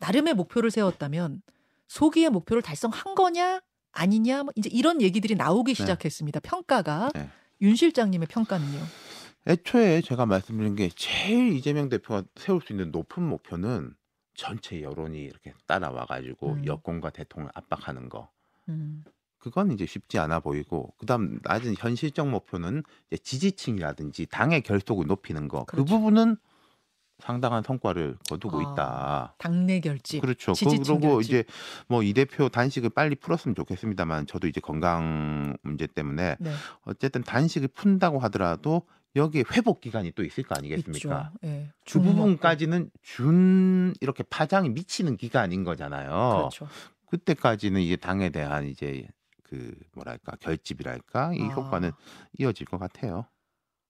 나름의 0.00 0.34
목표를 0.34 0.70
세웠다면 0.70 1.42
소기의 1.88 2.30
목표를 2.30 2.62
달성한 2.62 3.14
거냐 3.14 3.60
아니냐 3.92 4.44
뭐 4.44 4.52
이제 4.56 4.70
이런 4.72 5.02
얘기들이 5.02 5.34
나오기 5.34 5.74
네. 5.74 5.82
시작했습니다. 5.82 6.40
평가가 6.40 7.10
네. 7.14 7.28
윤 7.60 7.76
실장님의 7.76 8.28
평가는요. 8.28 8.78
애초에 9.46 10.00
제가 10.00 10.26
말씀드린 10.26 10.74
게 10.74 10.88
제일 10.94 11.52
이재명 11.52 11.88
대표가 11.88 12.24
세울 12.36 12.60
수 12.60 12.72
있는 12.72 12.90
높은 12.90 13.22
목표는 13.22 13.94
전체 14.34 14.82
여론이 14.82 15.22
이렇게 15.22 15.54
따라와 15.66 16.06
가지고 16.06 16.54
음. 16.54 16.66
여권과 16.66 17.10
대통령을 17.10 17.52
압박하는 17.54 18.08
거. 18.08 18.28
음, 18.68 19.04
그건 19.38 19.70
이제 19.70 19.86
쉽지 19.86 20.18
않아 20.18 20.40
보이고 20.40 20.92
그다음 20.98 21.38
낮은 21.44 21.74
현실적 21.78 22.28
목표는 22.28 22.82
이제 23.10 23.22
지지층이라든지 23.22 24.26
당의 24.26 24.62
결속을 24.62 25.06
높이는 25.06 25.48
거. 25.48 25.64
그 25.64 25.76
그렇죠. 25.76 25.94
부분은 25.96 26.36
상당한 27.18 27.62
성과를 27.62 28.18
거두고 28.28 28.58
아, 28.58 28.62
있다. 28.72 29.34
당내 29.38 29.80
결집. 29.80 30.20
그렇죠. 30.20 30.52
지지층 30.52 31.00
그리고. 31.00 31.20
이제 31.22 31.44
뭐 31.88 32.02
이 32.02 32.12
대표 32.12 32.50
단식을 32.50 32.90
빨리 32.90 33.14
풀었으면 33.14 33.54
좋겠습니다만 33.54 34.26
저도 34.26 34.48
이제 34.48 34.60
건강 34.60 35.56
문제 35.62 35.86
때문에 35.86 36.36
네, 36.38 36.52
어쨌든 36.82 37.22
단식을 37.22 37.68
푼다고 37.68 38.18
하더라도 38.18 38.82
여기에 39.16 39.44
회복 39.52 39.80
기간이 39.80 40.12
또 40.12 40.22
있을 40.22 40.44
거 40.44 40.54
아니겠습니까? 40.54 41.32
예. 41.44 41.72
그중 41.84 42.02
먹고. 42.02 42.14
부분까지는 42.14 42.90
준 43.02 43.94
이렇게 44.00 44.22
파장이 44.22 44.68
미치는 44.70 45.16
기간인 45.16 45.64
거잖아요. 45.64 46.48
그렇죠. 46.50 46.68
그때까지는 47.06 47.80
이제 47.80 47.96
당에 47.96 48.30
대한 48.30 48.66
이제 48.66 49.08
그 49.42 49.74
뭐랄까 49.94 50.36
결집이랄까 50.36 51.34
이 51.34 51.42
아. 51.42 51.46
효과는 51.46 51.92
이어질 52.38 52.66
것 52.66 52.78
같아요. 52.78 53.26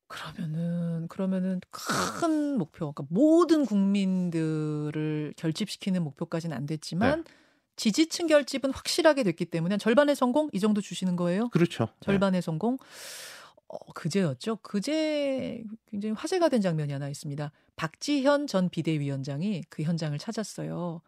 그러면은 0.08 1.08
그러면은 1.08 1.60
큰 1.70 2.58
목표, 2.58 2.92
그러니까 2.92 3.04
모든 3.08 3.66
국민들을 3.66 5.34
결집시키는 5.36 6.02
목표까지는 6.04 6.56
안 6.56 6.66
됐지만 6.66 7.24
네. 7.24 7.32
지지층 7.74 8.28
결집은 8.28 8.72
확실하게 8.72 9.24
됐기 9.24 9.46
때문에 9.46 9.78
절반의 9.78 10.14
성공 10.14 10.48
이 10.52 10.60
정도 10.60 10.80
주시는 10.80 11.16
거예요? 11.16 11.48
그렇죠. 11.48 11.86
네. 11.86 12.06
절반의 12.06 12.42
성공. 12.42 12.78
어, 13.68 13.78
그제였죠. 13.94 14.56
그제 14.62 15.64
굉장히 15.86 16.14
화제가 16.14 16.48
된 16.48 16.60
장면이 16.60 16.92
하나 16.92 17.08
있습니다. 17.08 17.50
박지현 17.76 18.46
전 18.46 18.68
비대위원장이 18.68 19.64
그 19.68 19.82
현장을 19.82 20.16
찾았어요. 20.18 21.02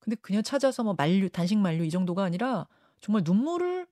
근데 0.00 0.16
그냥 0.22 0.42
찾아서 0.42 0.82
뭐 0.84 0.94
만류, 0.96 1.28
단식 1.30 1.58
만류 1.58 1.84
이 1.84 1.90
정도가 1.90 2.24
아니라 2.24 2.66
정말 3.00 3.22
눈물을 3.24 3.86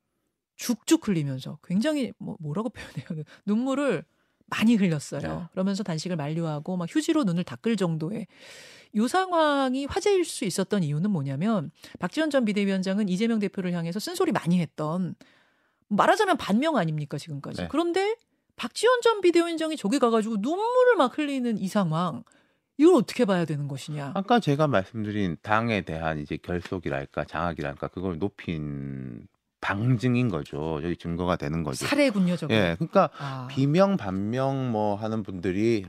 죽죽 0.57 1.09
흘리면서 1.09 1.59
굉장히 1.63 2.13
뭐 2.19 2.37
뭐라고 2.41 2.69
표현해요? 3.09 3.25
눈물을 3.45 4.05
많이 4.47 4.77
흘렸어요. 4.77 5.21
네. 5.21 5.45
그러면서 5.53 5.83
단식을 5.83 6.17
만류하고 6.17 6.77
막 6.77 6.89
휴지로 6.89 7.25
눈을 7.25 7.45
닦을 7.45 7.77
정도의 7.77 8.27
이 8.93 9.09
상황이 9.09 9.87
화제일 9.87 10.25
수 10.25 10.45
있었던 10.45 10.85
이유는 10.85 11.11
뭐냐면 11.11 11.73
박지원 11.99 12.31
전 12.31 12.45
비대위원장은 12.45 13.09
이재명 13.09 13.41
대표를 13.41 13.73
향해서 13.73 13.99
쓴소리 13.99 14.33
많이 14.33 14.61
했던 14.61 15.17
말하자면 15.89 16.37
반명 16.37 16.77
아닙니까 16.77 17.19
지금까지. 17.19 17.63
네. 17.63 17.69
그런데 17.71 18.17
박지원 18.57 19.01
전 19.03 19.21
비대위원장이 19.21 19.77
저기 19.77 19.99
가가지고 19.99 20.37
눈물을 20.41 20.97
막 20.97 21.17
흘리는 21.17 21.59
이 21.59 21.69
상황 21.69 22.23
이걸 22.77 22.95
어떻게 22.97 23.25
봐야 23.25 23.45
되는 23.45 23.69
것이냐. 23.69 24.13
아까 24.15 24.41
제가 24.41 24.67
말씀드린 24.67 25.37
당에 25.43 25.83
대한 25.83 26.19
이제 26.19 26.37
결속이랄까 26.37 27.25
장악이랄까 27.25 27.89
그걸 27.89 28.19
높인 28.19 29.27
방증인 29.61 30.29
거죠. 30.29 30.81
여기 30.83 30.97
증거가 30.97 31.37
되는 31.37 31.63
거죠. 31.63 31.87
사례군요, 31.87 32.37
저거. 32.37 32.53
예, 32.53 32.77
그러니까 32.79 33.11
아, 33.19 33.47
비명 33.51 33.97
반명 33.97 34.71
뭐 34.71 34.95
하는 34.95 35.23
분들이 35.23 35.87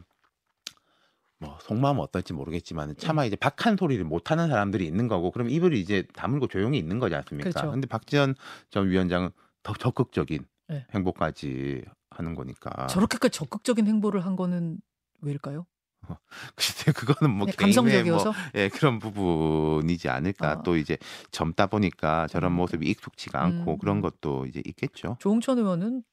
뭐 1.39 1.57
속마음 1.61 1.99
어떨지 1.99 2.33
모르겠지만 2.33 2.95
차마 2.97 3.23
예. 3.23 3.27
이제 3.27 3.35
박한 3.35 3.75
소리를 3.77 4.03
못 4.05 4.31
하는 4.31 4.47
사람들이 4.47 4.85
있는 4.85 5.07
거고 5.07 5.31
그럼 5.31 5.49
입을 5.49 5.73
이제 5.73 6.03
다물고 6.13 6.47
조용히 6.47 6.77
있는 6.77 6.99
거지 6.99 7.15
않습니까? 7.15 7.49
그렇죠. 7.49 7.71
근데 7.71 7.87
박지원 7.87 8.35
전 8.69 8.89
위원장은 8.89 9.31
더 9.65 9.73
적극적인 9.73 10.45
예. 10.71 10.85
행보까지 10.93 11.83
하는 12.11 12.35
거니까. 12.35 12.85
저렇게까지 12.87 13.37
적극적인 13.37 13.87
행보를 13.87 14.23
한 14.25 14.35
거는 14.35 14.77
왜일까요? 15.21 15.65
글쎄 16.55 16.91
그거는 16.91 17.35
뭐 17.35 17.47
개인의 17.47 17.73
뭐 17.73 17.83
감성적이어서 17.83 18.33
예, 18.53 18.69
그런 18.69 18.99
부분이지 18.99 20.07
않을까. 20.07 20.51
아. 20.51 20.61
또 20.61 20.77
이제 20.77 20.97
젊다 21.31 21.65
보니까 21.65 22.27
저런 22.27 22.51
음. 22.51 22.57
모습이 22.57 22.87
익숙치가 22.87 23.41
않고 23.43 23.73
음, 23.73 23.77
그런 23.79 23.97
음. 23.97 24.01
것도 24.01 24.45
이제 24.45 24.61
있겠죠. 24.65 25.17
조홍천 25.19 25.57
의원은 25.57 26.03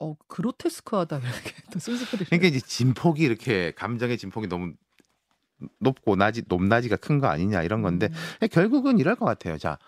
어 0.00 0.14
그로테스크하다 0.28 1.18
이렇게 1.20 1.52
또 1.70 1.78
쓴소리를. 1.78 2.26
그러니까 2.26 2.48
이제 2.48 2.58
진폭이 2.60 3.22
이렇게 3.22 3.72
감정의 3.72 4.16
진폭이 4.16 4.46
너무 4.48 4.72
높고 5.80 6.16
낮이 6.16 6.44
높낮이가 6.48 6.96
큰 6.96 7.20
거 7.20 7.26
아니냐 7.26 7.62
이런 7.62 7.82
건데 7.82 8.08
음, 8.42 8.48
결국은 8.48 8.98
이럴 8.98 9.14
것 9.14 9.26
같아요. 9.26 9.58
자, 9.58 9.78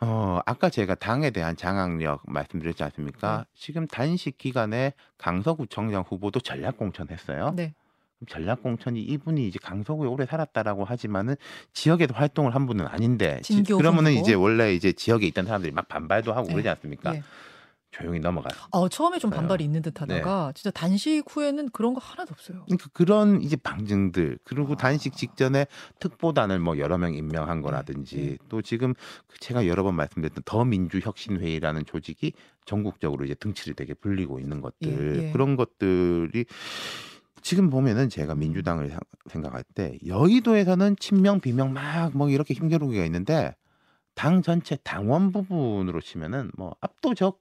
어, 0.00 0.40
아까 0.44 0.68
제가 0.68 0.94
당에 0.94 1.30
대한 1.30 1.56
장악력 1.56 2.22
말씀드렸지 2.26 2.82
않습니까? 2.84 3.38
네. 3.38 3.44
지금 3.54 3.86
단식 3.86 4.36
기간에 4.36 4.92
강서구청장 5.18 6.04
후보도 6.06 6.40
전략 6.40 6.76
공천했어요. 6.76 7.52
네. 7.56 7.72
그럼 8.18 8.26
전략 8.28 8.62
공천이 8.62 9.00
이분이 9.00 9.46
이제 9.48 9.58
강서구에 9.62 10.08
오래 10.08 10.26
살았다라고 10.26 10.84
하지만은 10.84 11.36
지역에도 11.72 12.14
활동을 12.14 12.54
한 12.54 12.66
분은 12.66 12.86
아닌데 12.86 13.40
지- 13.42 13.62
그러면은 13.62 14.12
후보? 14.12 14.20
이제 14.20 14.34
원래 14.34 14.74
이제 14.74 14.92
지역에 14.92 15.26
있던 15.28 15.46
사람들이 15.46 15.72
막 15.72 15.88
반발도 15.88 16.32
하고 16.32 16.46
네. 16.48 16.52
그러지 16.54 16.68
않습니까? 16.68 17.14
예. 17.98 18.02
조용히 18.02 18.20
넘어가요. 18.20 18.52
어 18.70 18.88
처음에 18.88 19.18
좀 19.18 19.30
네. 19.30 19.36
반발이 19.36 19.64
있는 19.64 19.82
듯하다가 19.82 20.52
진짜 20.54 20.70
단식 20.70 21.22
후에는 21.28 21.70
그런 21.70 21.94
거 21.94 22.00
하나도 22.00 22.32
없어요. 22.32 22.64
그러니까 22.64 22.88
그런 22.92 23.40
이제 23.42 23.56
방증들 23.56 24.38
그리고 24.44 24.74
아. 24.74 24.76
단식 24.76 25.16
직전에 25.16 25.66
특보단을 26.00 26.58
뭐 26.58 26.78
여러 26.78 26.98
명 26.98 27.14
임명한 27.14 27.62
거라든지 27.62 28.16
네. 28.16 28.38
또 28.48 28.62
지금 28.62 28.94
그 29.26 29.38
제가 29.40 29.66
여러 29.66 29.82
번 29.82 29.94
말씀드렸던 29.96 30.42
더민주혁신회의라는 30.44 31.84
조직이 31.86 32.32
전국적으로 32.64 33.24
이제 33.24 33.34
등치를 33.34 33.74
되게 33.74 33.94
불리고 33.94 34.38
있는 34.40 34.60
것들 34.60 35.16
예, 35.22 35.28
예. 35.28 35.32
그런 35.32 35.56
것들이 35.56 36.44
지금 37.42 37.70
보면은 37.70 38.08
제가 38.08 38.34
민주당을 38.34 38.90
상- 38.90 38.98
생각할 39.30 39.62
때 39.74 39.98
여의도에서는 40.06 40.96
친명 40.98 41.40
비명 41.40 41.72
막 41.72 42.10
뭐 42.14 42.28
이렇게 42.28 42.54
힘겨루기가 42.54 43.04
있는데 43.04 43.54
당 44.14 44.42
전체 44.42 44.76
당원 44.82 45.30
부분으로 45.32 46.00
치면은 46.00 46.50
뭐 46.56 46.74
압도적 46.80 47.40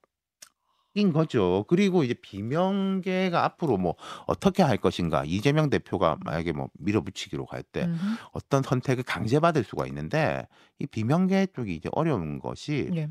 인 0.98 1.12
거죠. 1.12 1.66
그리고 1.68 2.04
이제 2.06 2.14
비명계가 2.14 3.44
앞으로 3.44 3.76
뭐 3.78 3.96
어떻게 4.28 4.64
할 4.64 4.78
것인가 4.78 5.24
이재명 5.26 5.70
대표가 5.70 6.18
만약에 6.24 6.54
뭐 6.54 6.70
밀어붙이기로 6.80 7.46
갈 7.46 7.64
때. 7.64 7.90
어떤 8.32 8.64
선택을 8.64 9.04
강제받을 9.04 9.64
수가 9.66 9.86
있는데 9.88 10.48
이 10.80 10.86
비명계 10.88 11.48
쪽이 11.54 11.76
이제 11.76 11.90
어려운 11.92 12.40
것이 12.40 12.90
예. 12.96 13.10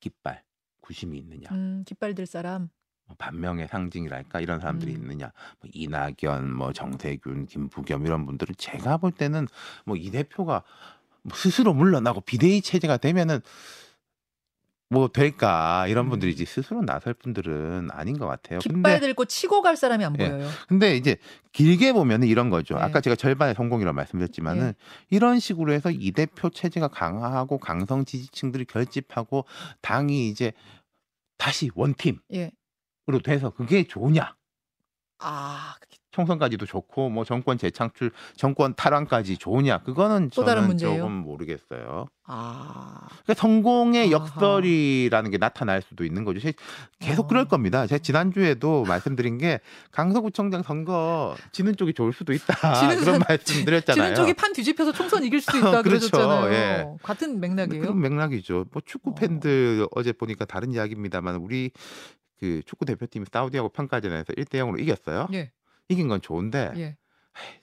깃발 0.00 0.42
구심이 0.82 1.16
있느냐 1.18 1.48
음, 1.52 1.82
깃발 1.86 2.14
들 2.14 2.26
사람. 2.26 2.68
뭐 3.06 3.16
반명의 3.18 3.68
상징이랄까 3.68 4.40
이런 4.40 4.60
사람들이 4.60 4.92
음. 4.94 4.96
있느냐 5.02 5.32
뭐 5.60 5.70
이낙연 5.72 6.52
뭐 6.54 6.72
정세균 6.72 7.46
김부겸 7.46 8.04
이런 8.06 8.26
분들은 8.26 8.54
제가 8.58 8.98
볼 8.98 9.12
때는 9.12 9.48
뭐 9.86 9.96
이 9.96 10.10
대표가 10.10 10.62
뭐 11.22 11.36
스스로 11.36 11.72
물러나고 11.72 12.20
비대위 12.20 12.60
체제가 12.62 12.98
되면은 12.98 13.40
뭐 14.92 15.08
될까 15.08 15.86
이런 15.88 16.06
음. 16.06 16.10
분들이 16.10 16.32
이제 16.32 16.44
스스로 16.44 16.82
나설 16.82 17.14
분들은 17.14 17.88
아닌 17.92 18.18
것 18.18 18.26
같아요. 18.26 18.58
깃발 18.58 19.00
들고 19.00 19.24
치고 19.24 19.62
갈 19.62 19.74
사람이 19.74 20.04
안 20.04 20.14
예. 20.20 20.28
보여요. 20.28 20.46
근데 20.68 20.96
이제 20.96 21.16
길게 21.52 21.94
보면은 21.94 22.28
이런 22.28 22.50
거죠. 22.50 22.74
네. 22.74 22.82
아까 22.82 23.00
제가 23.00 23.16
절반의 23.16 23.54
성공이라고 23.54 23.94
말씀드렸지만은 23.94 24.68
예. 24.68 24.74
이런 25.08 25.40
식으로 25.40 25.72
해서 25.72 25.90
이 25.90 26.12
대표 26.12 26.50
체제가 26.50 26.88
강화하고 26.88 27.56
강성 27.56 28.04
지지층들이 28.04 28.66
결집하고 28.66 29.46
당이 29.80 30.28
이제 30.28 30.52
다시 31.38 31.70
원팀으로 31.74 32.20
예. 32.34 32.50
돼서 33.24 33.48
그게 33.48 33.84
좋으냐? 33.84 34.36
아, 35.20 35.74
총선까지도 36.12 36.66
좋고 36.66 37.08
뭐 37.08 37.24
정권 37.24 37.58
재창출, 37.58 38.12
정권 38.36 38.74
탈환까지 38.74 39.38
좋으냐? 39.38 39.78
그거는 39.78 40.30
또 40.34 40.44
다른 40.44 40.66
문제예요? 40.68 40.98
조금 40.98 41.12
모르겠어요. 41.12 42.06
아. 42.26 43.08
그러니까 43.24 43.34
성공의 43.34 44.02
아하. 44.02 44.12
역설이라는 44.12 45.30
게 45.30 45.38
나타날 45.38 45.82
수도 45.82 46.04
있는 46.04 46.24
거죠. 46.24 46.38
제- 46.40 46.52
계속 47.00 47.24
어. 47.24 47.28
그럴 47.28 47.46
겁니다. 47.46 47.86
제가 47.86 47.98
지난주에도 47.98 48.84
말씀드린 48.84 49.38
게 49.38 49.60
강서구청장 49.90 50.62
선거 50.62 51.34
지는 51.50 51.74
쪽이 51.76 51.94
좋을 51.94 52.12
수도 52.12 52.32
있다. 52.32 52.54
지는 52.78 53.00
그런 53.00 53.18
사- 53.18 53.24
말씀 53.28 53.64
드렸잖아요. 53.64 54.04
지는 54.04 54.14
쪽이 54.14 54.34
판 54.34 54.52
뒤집혀서 54.52 54.92
총선 54.92 55.24
이길 55.24 55.40
수도 55.40 55.58
있다 55.58 55.80
어, 55.80 55.82
그렇죠. 55.82 56.10
그러셨잖아요. 56.10 56.52
예. 56.54 56.86
같은 57.02 57.40
맥락이에요. 57.40 57.82
그런 57.82 58.00
맥락이죠. 58.00 58.66
뭐 58.72 58.82
축구 58.84 59.10
어. 59.10 59.14
팬들 59.14 59.86
어 59.94 60.02
제 60.02 60.12
보니까 60.12 60.44
다른 60.44 60.72
이야기입니다만 60.72 61.36
우리 61.36 61.70
그 62.40 62.60
축구 62.66 62.84
대표팀이 62.84 63.26
사우디하고 63.32 63.68
평가전에서 63.68 64.32
1대 64.32 64.54
0으로 64.56 64.80
이겼어요. 64.80 65.28
예. 65.32 65.52
이긴 65.88 66.08
건 66.08 66.20
좋은데 66.20 66.72
예. 66.76 66.96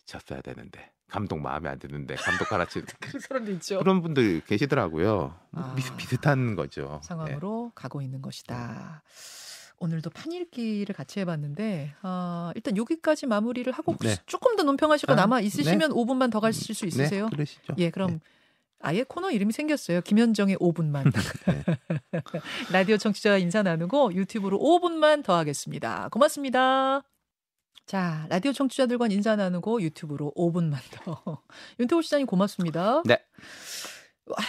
졌어야 0.05 0.41
되는데 0.41 0.91
감독 1.07 1.39
마음에 1.39 1.69
안 1.69 1.79
드는데 1.79 2.15
감독 2.15 2.47
가라치 2.49 2.81
그런 2.99 3.19
사람도 3.19 3.51
있죠. 3.53 3.79
그런 3.79 4.01
분들 4.01 4.41
계시더라고요. 4.41 5.35
아. 5.53 5.73
비슷, 5.75 5.97
비슷한 5.97 6.55
거죠. 6.55 6.99
예. 7.03 7.07
상황으로 7.07 7.71
가고 7.75 8.01
있는 8.01 8.21
것이다. 8.21 9.03
오늘도 9.79 10.09
판읽기를 10.09 10.93
같이 10.93 11.21
해봤는데 11.21 11.95
아, 12.01 12.51
일단 12.55 12.75
여기까지 12.77 13.25
마무리를 13.25 13.71
하고 13.71 13.95
네. 14.01 14.17
조금 14.25 14.55
더 14.55 14.63
아, 15.13 15.15
남아 15.15 15.41
있으시면 15.41 15.91
5분만 15.91 16.31
더 16.31 16.39
가실 16.39 16.75
수 16.75 16.85
있으세요? 16.85 17.25
네, 17.25 17.29
그러시죠. 17.35 17.73
예, 17.77 17.89
그럼 17.89 18.19
아예 18.81 19.03
코너 19.03 19.31
이름이 19.31 19.53
생겼어요. 19.53 20.01
김현정의 20.01 20.57
5분만. 20.57 21.11
네. 21.47 21.63
라디오 22.71 22.97
청취자 22.97 23.37
인사 23.37 23.63
나누고 23.63 24.13
유튜브로 24.13 24.59
5분만 24.59 25.23
더 25.23 25.35
하겠습니다. 25.37 26.09
고맙습니다. 26.09 27.03
자, 27.89 28.27
라디오 28.29 28.53
청취자들과 28.53 29.07
인사 29.07 29.35
나누고 29.35 29.81
유튜브로 29.81 30.31
5분만 30.37 30.77
더. 30.91 31.41
윤태호 31.79 32.03
시장님 32.03 32.27
고맙습니다. 32.27 33.01
네. 33.03 33.17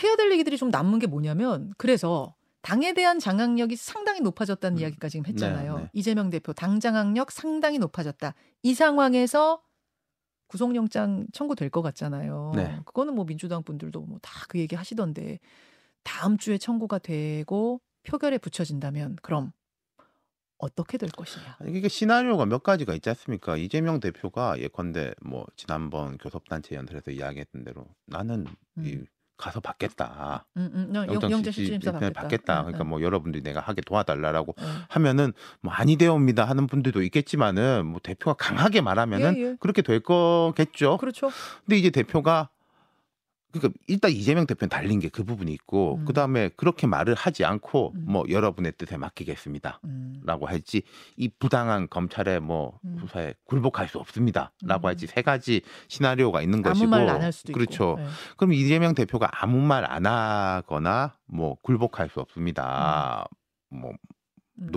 해야 0.02 0.16
될 0.16 0.30
얘기들이 0.32 0.58
좀 0.58 0.68
남은 0.68 0.98
게 0.98 1.06
뭐냐면 1.06 1.72
그래서 1.78 2.34
당에 2.60 2.92
대한 2.92 3.18
장악력이 3.18 3.76
상당히 3.76 4.20
높아졌다는 4.20 4.76
음. 4.76 4.82
이야기까지 4.82 5.12
지금 5.12 5.24
했잖아요. 5.24 5.76
네, 5.76 5.82
네. 5.84 5.90
이재명 5.94 6.28
대표 6.28 6.52
당 6.52 6.80
장악력 6.80 7.30
상당히 7.32 7.78
높아졌다. 7.78 8.34
이 8.62 8.74
상황에서 8.74 9.62
구속영장 10.48 11.26
청구될 11.32 11.70
것 11.70 11.80
같잖아요. 11.80 12.52
네. 12.54 12.78
그거는 12.84 13.14
뭐 13.14 13.24
민주당 13.24 13.62
분들도 13.62 14.02
뭐 14.02 14.18
다 14.20 14.48
그 14.50 14.58
얘기 14.58 14.76
하시던데 14.76 15.38
다음 16.02 16.36
주에 16.36 16.58
청구가 16.58 16.98
되고 16.98 17.80
표결에 18.02 18.36
붙여진다면 18.36 19.16
그럼 19.22 19.52
어떻게 20.60 20.98
될 20.98 21.10
것이냐. 21.10 21.56
이게 21.66 21.88
시나리오가 21.88 22.46
몇 22.46 22.62
가지가 22.62 22.94
있지 22.94 23.08
않습니까? 23.10 23.56
이재명 23.56 23.98
대표가 24.00 24.58
예컨대 24.58 25.12
뭐 25.22 25.46
지난번 25.56 26.18
교섭단체 26.18 26.74
연설에서 26.76 27.10
이야기했던 27.10 27.64
대로 27.64 27.86
나는 28.06 28.46
이 28.78 28.94
음. 28.94 29.06
가서 29.36 29.58
받겠다. 29.60 30.44
음, 30.58 30.70
음, 30.74 30.94
영- 30.94 31.06
영장 31.08 31.30
영장 31.30 31.50
실질 31.50 31.64
실질심사 31.80 31.92
받겠다. 31.92 32.20
받겠다. 32.20 32.60
음, 32.60 32.64
그러니까 32.66 32.84
음, 32.84 32.88
뭐 32.90 33.00
여러분들이 33.00 33.42
내가 33.42 33.60
하게 33.60 33.80
도와달라라고 33.80 34.54
음. 34.58 34.82
하면은 34.90 35.32
뭐 35.62 35.72
아니 35.72 35.96
되옵니다 35.96 36.44
하는 36.44 36.66
분들도 36.66 37.00
있겠지만은 37.04 37.86
뭐 37.86 38.00
대표가 38.02 38.34
강하게 38.34 38.82
말하면은 38.82 39.36
예, 39.38 39.40
예. 39.42 39.56
그렇게 39.58 39.80
될 39.80 40.00
거겠죠. 40.00 40.98
그렇죠. 40.98 41.30
근데 41.64 41.78
이제 41.78 41.88
대표가 41.88 42.50
그러니까 43.52 43.78
일단 43.88 44.10
이재명 44.12 44.46
대표는 44.46 44.68
달린 44.68 45.00
게 45.00 45.08
그 45.08 45.24
부분이 45.24 45.52
있고 45.52 45.96
음. 45.96 46.04
그다음에 46.04 46.50
그렇게 46.56 46.86
말을 46.86 47.14
하지 47.14 47.44
않고 47.44 47.92
음. 47.96 48.04
뭐 48.08 48.24
여러분의 48.28 48.72
뜻에 48.78 48.96
맡기겠습니다. 48.96 49.80
음. 49.84 50.20
라고 50.24 50.46
할지 50.46 50.82
이 51.16 51.28
부당한 51.28 51.88
검찰의 51.88 52.40
뭐 52.40 52.78
음. 52.84 52.96
수사에 53.00 53.34
굴복할 53.44 53.88
수 53.88 53.98
없습니다라고 53.98 54.86
음. 54.86 54.88
할지 54.88 55.06
세 55.08 55.22
가지 55.22 55.62
시나리오가 55.88 56.42
있는 56.42 56.60
아무 56.60 56.74
것이고 56.74 56.86
말 56.88 57.08
안 57.08 57.20
할 57.22 57.32
수도 57.32 57.52
그렇죠. 57.52 57.96
있고. 57.98 58.00
예. 58.02 58.06
그럼 58.36 58.52
이재명 58.52 58.94
대표가 58.94 59.28
아무 59.32 59.60
말 59.60 59.84
안 59.90 60.06
하거나 60.06 61.16
뭐 61.26 61.56
굴복할 61.62 62.08
수 62.08 62.20
없습니다. 62.20 63.26
뭐 63.70 63.90
음. 64.60 64.68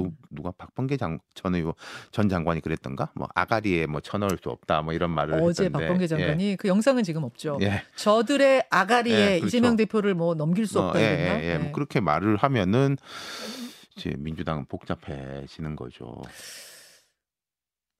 누, 0.44 0.50
누가 0.50 0.52
박범계 0.52 0.98
장, 0.98 1.20
전 1.34 1.56
의원 1.56 1.74
전 2.12 2.30
장관이 2.30 2.62
그랬던가? 2.62 3.12
뭐 3.16 3.28
아가리에 3.34 3.88
뭐 3.88 4.02
쳐넣을 4.02 4.38
수 4.42 4.50
없다 4.50 4.82
뭐 4.82 4.94
이런 4.94 5.10
말을 5.12 5.36
어제 5.36 5.66
했던데. 5.66 5.86
박범계 5.88 6.08
장관이 6.08 6.58
그 6.58 6.68
영상은 6.68 7.04
지금 7.04 7.24
없죠. 7.24 7.58
예. 7.62 7.66
예. 7.66 7.84
저들의 7.96 8.66
아가리에 8.70 9.16
예, 9.16 9.40
그렇죠. 9.40 9.48
이재명 9.48 9.76
대표를 9.78 10.14
뭐 10.14 10.36
넘길 10.36 10.68
수 10.68 10.80
어, 10.80 10.88
없다 10.88 11.02
예, 11.02 11.14
이랬나? 11.14 11.44
예, 11.44 11.54
예. 11.54 11.58
뭐 11.58 11.72
그렇게 11.72 12.00
말을 12.00 12.36
하면은 12.36 12.98
이제 13.96 14.14
민주당은 14.18 14.66
복잡해지는 14.66 15.76
거죠. 15.76 16.22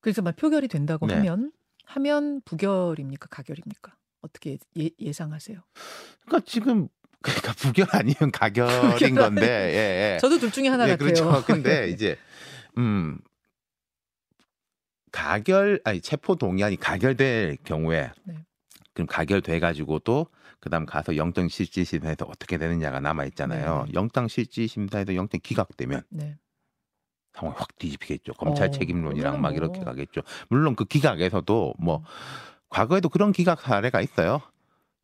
그래서 0.02 0.22
막 0.22 0.36
표결이 0.36 0.68
된다고 0.68 1.08
네. 1.08 1.16
하면 1.16 1.52
하면 1.86 2.42
부결입니까 2.44 3.28
가결입니까? 3.30 3.96
어떻게 4.22 4.58
예, 4.78 4.90
예상하세요? 5.00 5.60
그러니까 6.26 6.46
지금 6.50 6.90
그러니까 7.24 7.54
부결 7.54 7.88
아니면 7.92 8.32
가결인 8.32 9.16
건데. 9.16 9.46
예, 9.46 10.14
예. 10.14 10.18
저도 10.20 10.38
둘 10.38 10.52
중에 10.52 10.68
하나 10.68 10.86
예, 10.88 10.92
같아요. 10.92 11.14
그렇죠. 11.14 11.44
근데 11.48 11.90
이제 11.90 12.18
음 12.78 13.18
가결 15.12 15.80
아니 15.86 16.02
체포 16.02 16.36
동의안이 16.36 16.76
가결될 16.76 17.58
경우에 17.64 18.12
네. 18.26 18.36
그럼 18.94 19.08
가결돼 19.08 19.60
가지고도 19.60 20.28
그다음 20.60 20.86
가서 20.86 21.16
영장 21.16 21.48
실질 21.48 21.86
심사에서 21.86 22.26
어떻게 22.26 22.58
되느냐가 22.58 23.00
남아 23.00 23.26
있잖아요. 23.26 23.86
네. 23.88 23.94
영장 23.94 24.28
실질 24.28 24.68
심사에서 24.68 25.16
영장 25.16 25.40
기각되면 25.42 26.04
네. 26.10 26.38
상황이 27.34 27.58
확 27.58 27.78
뒤집히겠죠. 27.78 28.34
검찰 28.34 28.68
어, 28.68 28.70
책임론이랑 28.70 29.42
막 29.42 29.50
그러면 29.50 29.56
이렇게 29.56 29.80
뭐. 29.80 29.86
가겠죠. 29.86 30.22
물론 30.50 30.76
그 30.76 30.86
기각에서도 30.86 31.76
뭐 31.80 32.04
과거에도 32.70 33.10
그런 33.10 33.32
기각 33.32 33.62
사례가 33.62 34.02
있어요. 34.02 34.42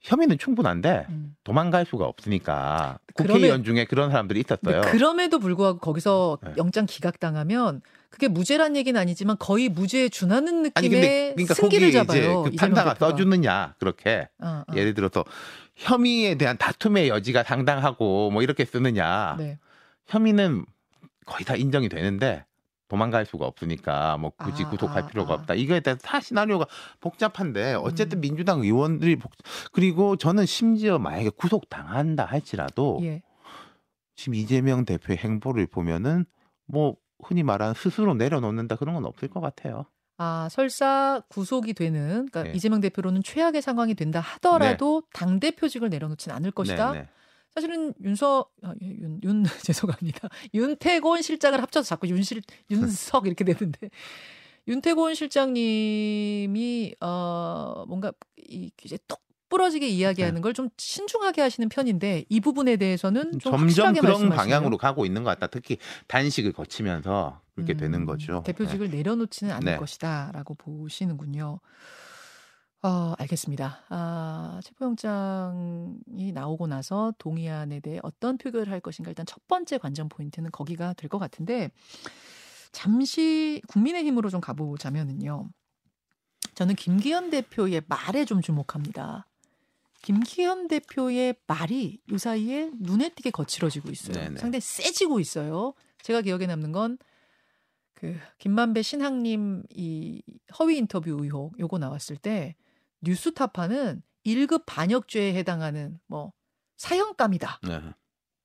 혐의는 0.02 0.38
충분한데 0.38 1.06
음. 1.10 1.36
도망갈 1.44 1.86
수가 1.86 2.06
없으니까 2.06 3.00
국회의원 3.16 3.64
중에 3.64 3.86
그런 3.86 4.12
사람들이 4.12 4.40
있었어요. 4.40 4.82
그럼에도 4.92 5.40
불구하고 5.40 5.80
거기서 5.80 6.40
네. 6.42 6.54
영장 6.58 6.86
기각당하면 6.86 7.82
그게 8.10 8.28
무죄란 8.28 8.76
얘기는 8.78 9.00
아니지만 9.00 9.36
거의 9.38 9.68
무죄에 9.68 10.08
준하는 10.10 10.64
느낌의 10.64 10.72
아니 10.76 10.90
근데 10.90 11.34
그러니까 11.34 11.54
승기를 11.54 11.92
잡아요. 11.92 12.44
그 12.44 12.52
판사가 12.52 12.94
대표가. 12.94 13.12
써주느냐 13.12 13.76
그렇게 13.78 14.30
어, 14.42 14.64
어. 14.68 14.76
예를 14.76 14.94
들어서 14.94 15.26
혐의에 15.76 16.36
대한 16.36 16.58
다툼의 16.58 17.10
여지가 17.10 17.44
상당하고 17.44 18.32
뭐 18.32 18.42
이렇게 18.42 18.64
쓰느냐 18.66 19.36
네. 19.38 19.60
혐의는 20.08 20.66
거의 21.26 21.44
다 21.44 21.56
인정이 21.56 21.90
되는데 21.90 22.46
도망갈 22.90 23.26
수가 23.26 23.46
없으니까 23.46 24.18
뭐 24.18 24.32
굳이 24.32 24.64
아, 24.66 24.70
구속할 24.70 25.04
아, 25.04 25.08
필요가 25.08 25.34
아. 25.34 25.36
없다. 25.38 25.54
이거에 25.54 25.80
대해서 25.80 26.02
다 26.04 26.20
시나리오가 26.20 26.66
복잡한데 27.00 27.76
어쨌든 27.76 28.18
음. 28.18 28.22
민주당 28.22 28.60
의원들이 28.60 29.16
복... 29.16 29.32
그리고 29.72 30.18
저는 30.18 30.46
심지어 30.46 31.00
만약에 31.00 31.30
구속 31.30 31.70
당한다 31.70 32.26
할지라도 32.26 33.00
예. 33.04 33.22
지금 34.16 34.34
이재명 34.34 34.84
대표의 34.84 35.18
행보를 35.18 35.68
보면은 35.68 36.26
뭐 36.66 36.98
흔히 37.24 37.44
말하는 37.44 37.74
스스로 37.76 38.16
내려놓는다 38.16 38.76
그런 38.76 38.96
건 38.96 39.06
없을 39.06 39.30
것 39.30 39.40
같아요. 39.40 39.86
아, 40.18 40.50
설사 40.52 41.22
구속이 41.30 41.74
되는 41.74 42.28
그러니까 42.30 42.44
네. 42.44 42.52
이재명 42.54 42.82
대표로는 42.82 43.24
최악의 43.24 43.62
상황이 43.62 43.94
된다 43.94 44.20
하더라도 44.20 45.04
당 45.14 45.40
대표직을 45.40 45.90
내려놓지는 45.90 46.36
않을 46.36 46.52
것이다. 46.52 46.92
네, 46.92 47.00
네. 47.00 47.10
사실은 47.54 47.94
윤석 48.04 48.52
아, 48.64 48.74
예, 48.82 48.88
윤, 48.88 49.20
윤 49.24 49.44
죄송합니다. 49.64 50.30
윤태곤 50.54 51.22
실장을 51.22 51.60
합쳐서 51.62 51.88
자꾸 51.88 52.08
윤실 52.08 52.42
윤석 52.70 53.28
이렇게 53.28 53.44
되는데 53.44 53.90
윤태곤 54.68 55.16
실장님이 55.16 56.96
어 57.02 57.86
뭔가 57.88 58.12
이 58.38 58.72
이제 58.84 58.98
똑 59.08 59.22
부러지게 59.50 59.88
이야기하는 59.88 60.42
걸좀 60.42 60.70
신중하게 60.78 61.42
하시는 61.42 61.68
편인데 61.70 62.26
이 62.30 62.40
부분에 62.40 62.78
대해서는 62.78 63.40
좀 63.40 63.52
네. 63.52 63.74
점점 63.74 63.94
그런 63.96 64.04
말씀하시네요. 64.04 64.36
방향으로 64.38 64.78
가고 64.78 65.08
있는 65.08 65.24
것 65.24 65.32
같다. 65.32 65.48
특히 65.48 65.78
단식을 66.08 66.54
거치면서 66.54 67.42
그렇게 67.56 67.74
음, 67.74 67.78
되는 67.78 68.06
거죠. 68.06 68.44
대표직을 68.46 68.92
내려놓지는 68.92 69.52
않을 69.54 69.66
네. 69.74 69.78
것이다라고 69.78 70.54
보시는군요. 70.54 71.60
어, 72.82 73.14
알겠습니다. 73.18 73.84
아, 73.90 74.62
체포영장이 74.64 76.32
나오고 76.34 76.68
나서 76.68 77.14
동의안에 77.18 77.82
대해 77.82 78.00
어떤 78.04 78.38
표결을 78.38 78.72
할 78.72 78.80
것인가 78.80 79.12
일단 79.12 79.26
첫 79.26 79.46
번째 79.48 79.78
관전 79.78 80.08
포인트는 80.08 80.52
거기가 80.52 80.94
될 80.94 81.10
것 81.10 81.18
같은데 81.20 81.72
잠시 82.72 83.62
국민의힘으로 83.68 84.30
좀 84.30 84.40
가보자면은요. 84.40 85.50
저는 86.54 86.76
김기현 86.76 87.32
대표의 87.32 87.82
말에 87.88 88.24
좀 88.26 88.42
주목합니다. 88.42 89.26
김기현 90.02 90.68
대표의 90.70 91.36
말이 91.48 92.00
요 92.12 92.18
사이에 92.18 92.72
눈에 92.80 93.10
띄게 93.10 93.32
거칠어지고 93.32 93.90
있어요. 93.90 94.14
네네. 94.14 94.40
상당히 94.40 94.62
세지고 94.62 95.20
있어요. 95.20 95.74
제가 96.02 96.22
기억에 96.22 96.46
남는 96.46 96.72
건 96.72 96.98
그 98.00 98.18
김만배 98.38 98.82
신학님 98.82 99.64
이 99.72 100.22
허위 100.58 100.78
인터뷰 100.78 101.18
의혹 101.20 101.60
요거 101.60 101.80
나왔을 101.80 102.16
때 102.16 102.56
뉴스타파는 103.02 104.02
1급 104.26 104.64
반역죄에 104.66 105.34
해당하는 105.34 106.00
뭐 106.08 106.34
사형감이다. 106.78 107.62
네. 107.68 107.82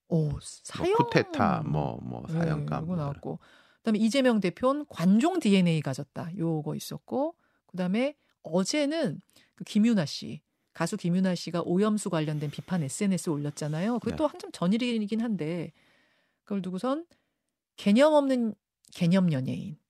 오, 0.09 0.29
뭐 0.29 0.39
사형 0.43 0.95
쿠데타 0.95 1.63
뭐뭐 1.63 2.25
네, 2.29 2.33
사형감 2.33 2.83
요거 2.83 2.87
뭐 2.87 2.97
나왔고 2.97 3.39
그다음에 3.79 3.99
이재명 3.99 4.41
대표는 4.41 4.87
관종 4.89 5.41
DNA 5.41 5.81
가졌다. 5.81 6.37
요거 6.37 6.75
있었고 6.75 7.37
그다음에 7.67 8.17
어제는 8.43 9.21
그 9.55 9.65
김윤아 9.65 10.07
씨 10.07 10.43
가수 10.73 10.97
김윤아 10.97 11.35
씨가 11.35 11.63
오염수 11.63 12.11
관련된 12.11 12.51
비판 12.51 12.83
SNS 12.83 13.31
에 13.31 13.33
올렸잖아요. 13.33 13.99
그게 14.01 14.13
네. 14.13 14.17
또 14.17 14.27
한참 14.27 14.51
전일이긴 14.53 15.21
한데 15.21 15.73
그걸 16.43 16.63
두고선 16.63 17.07
개념 17.77 18.13
없는 18.15 18.55
개념 18.93 19.33
연예인 19.33 19.73
음. 19.73 19.84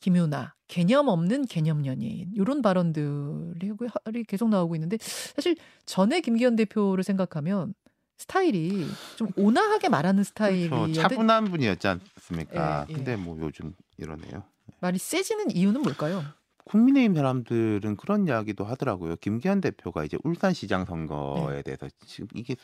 김윤아 0.00 0.54
개념 0.68 1.08
없는 1.08 1.46
개념 1.46 1.84
연예인 1.86 2.30
이런 2.34 2.62
발언들이 2.62 4.24
계속 4.26 4.48
나오고 4.48 4.74
있는데 4.76 4.98
사실 5.00 5.56
전에 5.86 6.20
김기현 6.20 6.56
대표를 6.56 7.04
생각하면 7.04 7.74
스타일이 8.18 8.86
좀 9.16 9.28
온화하게 9.36 9.88
말하는 9.88 10.22
스타일이 10.22 10.68
그렇죠. 10.68 10.92
차분한 10.92 11.46
분이었지 11.46 11.88
않습니까? 11.88 12.86
예, 12.88 12.92
예. 12.92 12.94
근데 12.94 13.16
뭐 13.16 13.36
요즘 13.40 13.74
이러네요. 13.98 14.44
말이 14.80 14.98
세지는 14.98 15.50
이유는 15.50 15.82
뭘까요? 15.82 16.24
국민의힘 16.64 17.14
사람들은 17.14 17.96
그런 17.96 18.26
이야기도 18.26 18.64
하더라고요. 18.64 19.16
김기현 19.16 19.60
대표가 19.60 20.04
이제 20.04 20.16
울산시장 20.22 20.84
선거에 20.84 21.56
네. 21.56 21.62
대해서 21.62 21.88
지금 22.06 22.28
이게 22.34 22.54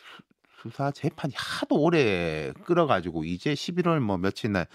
수, 0.61 0.69
사 0.69 0.91
재판이 0.91 1.33
하도 1.35 1.81
오래 1.81 2.51
끌어가지고 2.63 3.25
이제 3.25 3.53
11월 3.53 3.99
뭐 3.99 4.17
며칠 4.17 4.51
날 4.51 4.67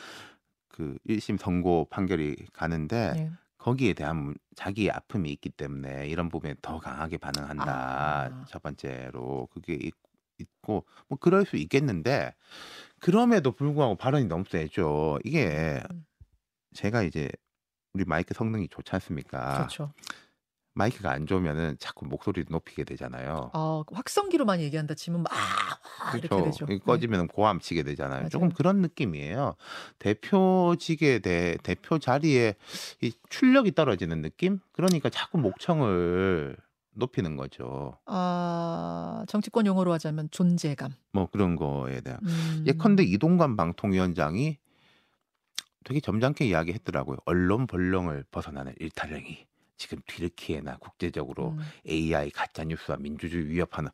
그 0.75 0.99
1심 1.09 1.39
선고 1.39 1.87
판결이 1.89 2.35
가는데 2.53 3.13
네. 3.15 3.31
거기에 3.59 3.93
대한 3.93 4.35
자기의 4.57 4.91
아픔이 4.91 5.31
있기 5.31 5.51
때문에 5.51 6.09
이런 6.09 6.29
부분에 6.29 6.57
더 6.61 6.81
강하게 6.81 7.17
반응한다. 7.19 7.65
아. 7.65 8.45
첫 8.49 8.61
번째로 8.61 9.47
그게 9.53 9.75
있, 9.75 9.95
있고 10.39 10.85
뭐 11.07 11.17
그럴 11.21 11.47
수 11.47 11.57
있겠는데 11.57 12.35
그럼에도 12.99 13.53
불구하고 13.53 13.95
발언이 13.95 14.25
너무 14.25 14.43
세죠. 14.49 15.21
이게 15.23 15.81
음. 15.93 16.05
제가 16.75 17.05
이제 17.05 17.31
우리 17.93 18.05
마이크 18.05 18.35
성능이 18.35 18.67
좋지 18.67 18.91
않습니까? 18.95 19.55
그렇죠. 19.55 19.93
마이크가 20.75 21.11
안 21.11 21.27
좋으면은 21.27 21.77
자꾸 21.79 22.05
목소리를 22.07 22.47
높이게 22.51 22.85
되잖아요. 22.85 23.51
어, 23.55 23.85
확성기로만 23.93 24.61
얘기한다 24.61 24.95
치면 24.95 25.23
막 25.23 25.33
와, 25.33 26.11
이렇게 26.13 26.29
그렇죠. 26.29 26.45
되죠. 26.45 26.67
네. 26.67 26.79
꺼지면 26.79 27.29
고함 27.29 27.61
치게 27.61 27.85
되잖아요. 27.85 28.29
조금 28.29 28.49
맞아요. 28.49 28.55
그런 28.57 28.81
느낌이에요. 28.83 29.55
대표직에 30.01 31.21
대 31.21 31.57
대표 31.63 31.99
자리에 31.99 32.57
이 33.01 33.13
출력이 33.29 33.73
떨어지는 33.73 34.21
느낌? 34.21 34.59
그러니까 34.73 35.09
자꾸 35.11 35.39
목청을 35.39 36.57
높이는 36.97 37.37
거죠. 37.37 37.99
아, 38.07 39.25
정치권 39.29 39.67
용어로 39.67 39.93
하자면 39.95 40.29
존재감. 40.31 40.93
뭐 41.13 41.29
그런 41.31 41.57
거에 41.57 42.01
대한. 42.01 42.21
음. 42.25 42.65
예컨대 42.67 43.05
이동관 43.05 43.57
방통위원장이 43.57 44.59
되게 45.85 46.01
점잖게 46.01 46.47
이야기했더라고요. 46.47 47.19
언론 47.27 47.67
본령을 47.67 48.25
벗어나는 48.31 48.75
일탈행위. 48.79 49.47
지금 49.77 49.99
튀르키예나 50.07 50.79
국제적으로 50.79 51.51
음. 51.51 51.59
AI 51.89 52.31
가짜 52.31 52.65
뉴스와 52.65 52.99
민주주의 52.99 53.49
위협하는 53.49 53.91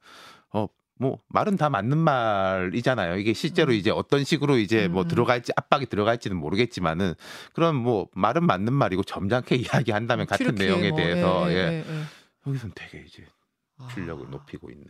어 0.51 0.69
뭐 1.01 1.19
말은 1.29 1.57
다 1.57 1.71
맞는 1.71 1.97
말이잖아요. 1.97 3.16
이게 3.16 3.33
실제로 3.33 3.73
음. 3.73 3.77
이제 3.77 3.90
어떤 3.90 4.23
식으로 4.23 4.59
이제 4.59 4.87
뭐 4.87 5.05
음. 5.05 5.09
들어갈지 5.09 5.51
압박이 5.57 5.87
들어갈지는 5.87 6.37
모르겠지만은 6.37 7.14
그런 7.55 7.75
뭐 7.75 8.09
말은 8.12 8.45
맞는 8.45 8.75
말이고 8.75 9.05
점잖게 9.05 9.57
이야기한다면 9.97 10.27
같은 10.27 10.55
튀르키예 10.55 10.66
내용에 10.66 10.90
뭐, 10.90 10.99
대해서 10.99 11.51
예, 11.51 11.55
예, 11.55 11.59
예, 11.59 11.85
예. 11.88 12.03
여기서는 12.47 12.75
되게 12.77 13.03
이제 13.07 13.25
출력을 13.95 14.27
아. 14.27 14.31
높이고 14.31 14.71
있는 14.71 14.87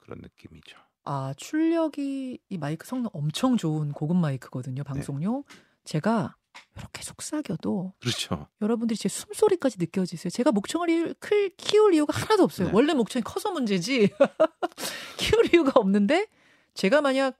그런 0.00 0.18
느낌이죠. 0.22 0.76
아, 1.04 1.32
출력이 1.36 2.40
이 2.48 2.58
마이크 2.58 2.84
성능 2.84 3.08
엄청 3.12 3.56
좋은 3.56 3.92
고급 3.92 4.16
마이크거든요, 4.16 4.82
네. 4.82 4.88
방송용. 4.88 5.44
제가 5.84 6.34
이렇게 6.76 7.02
속삭여도 7.02 7.94
그렇죠. 8.00 8.48
여러분들이 8.60 8.96
제 8.98 9.08
숨소리까지 9.08 9.76
느껴지세요. 9.78 10.30
제가 10.30 10.52
목청을 10.52 10.88
일- 10.90 11.14
클, 11.20 11.50
키울 11.56 11.94
이유가 11.94 12.16
하나도 12.18 12.42
없어요. 12.42 12.68
네. 12.68 12.74
원래 12.74 12.94
목청이 12.94 13.22
커서 13.22 13.50
문제지. 13.52 14.10
키울 15.18 15.52
이유가 15.54 15.72
없는데 15.76 16.26
제가 16.74 17.00
만약 17.00 17.36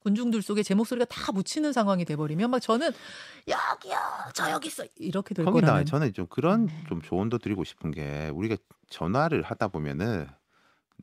군중들 0.00 0.40
속에 0.40 0.62
제 0.62 0.74
목소리가 0.74 1.04
다 1.06 1.30
묻히는 1.32 1.72
상황이 1.74 2.04
돼버리면 2.06 2.50
막 2.50 2.60
저는 2.60 2.90
여기요, 3.48 3.98
저 4.34 4.50
여기 4.50 4.68
있어 4.68 4.84
이렇게 4.96 5.34
될 5.34 5.44
거기다 5.44 5.66
거라는. 5.66 5.84
저는 5.84 6.12
좀 6.14 6.26
그런 6.28 6.62
음. 6.68 6.84
좀 6.88 7.02
조언도 7.02 7.36
드리고 7.38 7.64
싶은 7.64 7.90
게 7.90 8.30
우리가 8.32 8.56
전화를 8.88 9.42
하다 9.42 9.68
보면은 9.68 10.26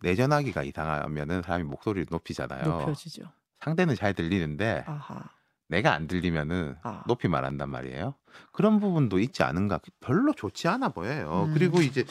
내 0.02 0.16
전화기가 0.16 0.64
이상하면은 0.64 1.44
사람이 1.44 1.64
목소리를 1.66 2.08
높이잖아요. 2.10 2.64
높여지죠. 2.64 3.24
상대는 3.62 3.96
잘 3.96 4.14
들리는데 4.16 4.84
아하. 4.88 5.30
내가 5.68 5.94
안 5.94 6.08
들리면은 6.08 6.76
아. 6.84 7.04
높이 7.08 7.28
말한단 7.28 7.70
말이에요. 7.70 8.16
그런 8.52 8.80
부분도 8.80 9.20
있지 9.20 9.44
않은가? 9.44 9.80
별로 10.00 10.34
좋지 10.34 10.68
않아 10.68 10.90
보여요. 10.90 11.46
음. 11.48 11.54
그리고 11.54 11.82
이제 11.82 12.06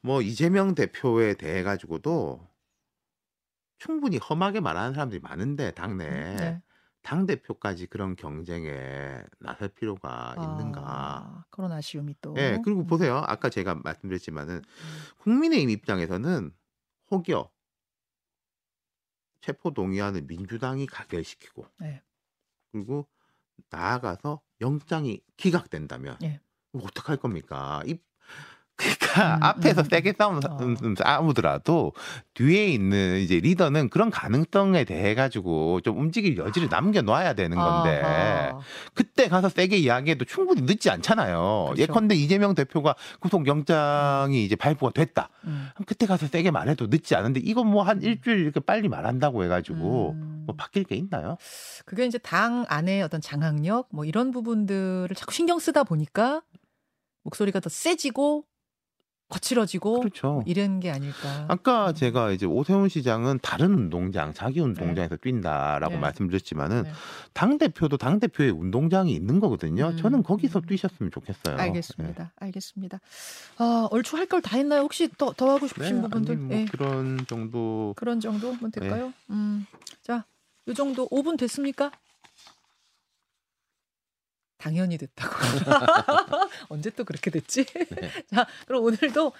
뭐 0.00 0.22
이재명 0.22 0.74
대표에 0.74 1.34
대해 1.34 1.62
가지고도 1.62 2.48
충분히 3.78 4.18
험하게 4.18 4.60
말하는 4.60 4.94
사람들이 4.94 5.20
많은데 5.20 5.72
당내 5.72 6.36
네. 6.36 6.62
당 7.02 7.26
대표까지 7.26 7.86
그런 7.86 8.16
경쟁에 8.16 9.22
나설 9.38 9.68
필요가 9.68 10.34
있는가? 10.36 10.82
아, 10.84 11.44
그런 11.50 11.72
아쉬움이 11.72 12.16
또. 12.20 12.34
예, 12.36 12.58
그리고 12.64 12.80
음. 12.80 12.86
보세요. 12.86 13.22
아까 13.26 13.48
제가 13.48 13.76
말씀드렸지만은 13.76 14.56
음. 14.56 14.62
국민의힘 15.18 15.70
입장에서는 15.70 16.52
혹여 17.10 17.50
체포 19.40 19.72
동의안을 19.72 20.22
민주당이 20.22 20.86
가결시키고 20.86 21.66
네. 21.80 22.02
그리고 22.72 23.06
나아가서 23.70 24.40
영장이 24.60 25.20
기각된다면 25.36 26.16
예. 26.22 26.40
어떡할 26.72 27.16
겁니까? 27.16 27.82
이 27.86 27.98
그러니까 28.78 29.34
음, 29.36 29.42
앞에서 29.42 29.82
음. 29.82 29.86
세게 29.90 30.14
싸움, 30.16 30.36
어. 30.36 30.56
음, 30.60 30.94
싸우더라도 30.96 31.92
뒤에 32.34 32.68
있는 32.68 33.18
이제 33.18 33.40
리더는 33.40 33.88
그런 33.88 34.08
가능성에 34.10 34.84
대해 34.84 35.16
가지고 35.16 35.80
좀 35.80 35.98
움직일 35.98 36.36
여지를 36.38 36.68
남겨놔야 36.70 37.32
되는 37.32 37.56
건데 37.56 38.00
아하. 38.00 38.60
그때 38.94 39.26
가서 39.28 39.48
세게 39.48 39.76
이야기해도 39.78 40.24
충분히 40.24 40.62
늦지 40.62 40.88
않잖아요. 40.90 41.70
그렇죠. 41.70 41.82
예컨대 41.82 42.14
이재명 42.14 42.54
대표가 42.54 42.94
구속영장이 43.18 44.44
이제 44.44 44.54
발부가 44.54 44.92
됐다. 44.92 45.28
음. 45.44 45.70
그때 45.84 46.06
가서 46.06 46.28
세게 46.28 46.52
말해도 46.52 46.86
늦지 46.86 47.16
않은데 47.16 47.40
이건 47.42 47.66
뭐 47.66 47.88
한 47.88 48.02
일주일 48.02 48.40
이렇게 48.40 48.60
빨리 48.60 48.88
말한다고 48.88 49.42
해가지고 49.44 50.12
음. 50.12 50.44
뭐 50.46 50.54
바뀔 50.56 50.84
게 50.84 50.94
있나요? 50.94 51.36
그게 51.86 52.04
이제 52.04 52.18
당 52.18 52.64
안에 52.68 53.00
어떤 53.02 53.20
장악력 53.20 53.88
뭐 53.92 54.04
이런 54.04 54.30
부분들을 54.30 55.08
자꾸 55.16 55.32
신경 55.32 55.58
쓰다 55.58 55.84
보니까 55.84 56.42
목소리가 57.24 57.60
더 57.60 57.68
세지고 57.70 58.44
거칠어지고 59.28 60.00
그렇죠. 60.00 60.42
이런 60.46 60.80
게 60.80 60.90
아닐까. 60.90 61.44
아까 61.48 61.92
제가 61.92 62.30
이제 62.32 62.46
오세훈 62.46 62.88
시장은 62.88 63.40
다른 63.42 63.74
운동장, 63.74 64.32
자기 64.32 64.60
운동장에서 64.60 65.16
뛴다라고 65.20 65.94
네. 65.94 66.00
말씀드렸지만은 66.00 66.84
네. 66.84 66.90
당 67.34 67.58
대표도 67.58 67.98
당 67.98 68.20
대표의 68.20 68.50
운동장이 68.50 69.12
있는 69.12 69.38
거거든요. 69.38 69.88
음, 69.88 69.96
저는 69.98 70.22
거기서 70.22 70.60
음. 70.60 70.66
뛰셨으면 70.66 71.10
좋겠어요. 71.12 71.56
알겠습니다. 71.58 72.32
알겠습니다. 72.38 73.00
아, 73.58 73.88
얼추 73.90 74.16
할 74.16 74.26
걸 74.28 74.40
다 74.40 74.56
했나요? 74.56 74.80
혹시 74.82 75.08
더, 75.18 75.32
더 75.32 75.50
하고 75.50 75.60
네. 75.60 75.68
싶으신 75.68 75.96
네, 75.96 76.02
부분들? 76.02 76.36
뭐 76.36 76.56
예. 76.56 76.64
그런 76.66 77.24
정도. 77.26 77.92
그런 77.96 78.20
정도면 78.20 78.70
될까요? 78.70 79.12
음. 79.30 79.66
자, 80.02 80.24
요 80.68 80.74
정도 80.74 81.08
5분 81.08 81.38
됐습니까? 81.38 81.90
당연히 84.58 84.98
됐다고. 84.98 85.34
언제 86.68 86.90
또 86.90 87.04
그렇게 87.04 87.30
됐지? 87.30 87.64
네. 87.64 88.10
자, 88.26 88.46
그럼 88.66 88.84
오늘도 88.84 89.32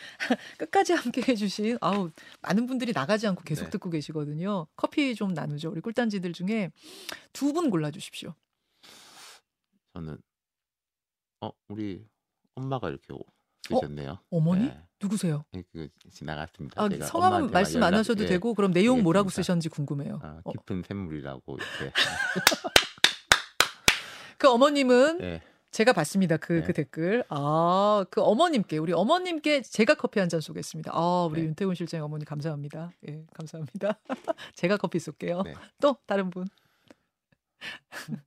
끝까지 0.57 0.93
함께 0.95 1.23
해주신, 1.27 1.79
아우, 1.81 2.11
많은 2.41 2.67
분들이 2.67 2.93
나가지 2.93 3.27
않고 3.27 3.43
계속 3.43 3.65
네. 3.65 3.71
듣고 3.71 3.91
계시거든요. 3.91 4.67
커피 4.77 5.15
좀 5.15 5.35
나누죠. 5.35 5.71
우리 5.71 5.81
꿀단지들 5.81 6.33
중에 6.33 6.71
두 7.33 7.53
분 7.53 7.71
골라주십시오. 7.71 8.35
저는 9.95 10.19
어 11.41 11.51
우리 11.69 12.07
엄마가 12.55 12.89
이렇게 12.91 13.13
오- 13.13 13.25
쓰셨네요. 13.67 14.19
어 14.31 14.41
머니? 14.41 14.67
네. 14.67 14.81
누구세요? 15.03 15.45
네, 15.53 15.63
그 15.73 15.89
지나갔습니다. 16.13 16.81
아, 16.81 16.85
엄마한테만 16.87 17.51
말씀 17.51 17.83
안 17.83 17.95
하셔도 17.95 18.25
예. 18.25 18.29
되고, 18.29 18.55
그럼 18.55 18.73
내용 18.73 19.03
뭐라고. 19.03 19.29
쓰셨는지 19.31 19.69
궁금해요. 19.69 20.19
아, 20.23 20.41
어, 20.45 20.53
깊은 20.53 20.83
샘물이라고 20.87 21.57
이렇게. 21.57 21.93
그 24.39 24.49
어머님은 24.49 25.19
네. 25.19 25.43
제가 25.71 25.93
봤습니다. 25.93 26.37
그, 26.39 26.55
네. 26.55 26.63
그 26.63 26.73
댓글. 26.73 27.25
아, 27.29 28.05
그 28.11 28.23
어머님께, 28.23 28.79
우리 28.79 28.93
어머님께 28.93 29.63
제가 29.63 29.95
커피 29.95 30.19
한 30.21 30.29
잔 30.29 30.41
쏘겠습니다. 30.41 30.93
아, 30.95 31.27
우리 31.31 31.43
네. 31.43 31.47
윤태훈 31.49 31.75
실장 31.75 32.03
어머니 32.05 32.25
감사합니다. 32.25 32.91
예, 33.09 33.25
감사합니다. 33.35 33.99
제가 34.55 34.77
커피 34.79 34.99
쏠게요. 34.99 35.43
네. 35.43 35.55
또 35.81 35.97
다른 36.07 36.31
분. 36.31 36.47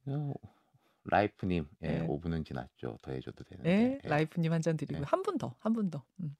어, 0.05 0.33
라이프님, 1.05 1.67
예, 1.83 1.87
네. 1.87 2.07
5분은 2.07 2.45
지났죠. 2.45 2.97
더 3.01 3.11
해줘도 3.11 3.43
되는데. 3.43 3.69
네, 3.69 3.99
예. 4.03 4.07
라이프님 4.07 4.51
한 4.53 4.61
잔 4.61 4.77
드리고 4.77 4.99
네. 4.99 5.05
한분 5.07 5.37
더, 5.37 5.55
한 5.59 5.73
분 5.73 5.89
더. 5.89 6.03
음. 6.19 6.35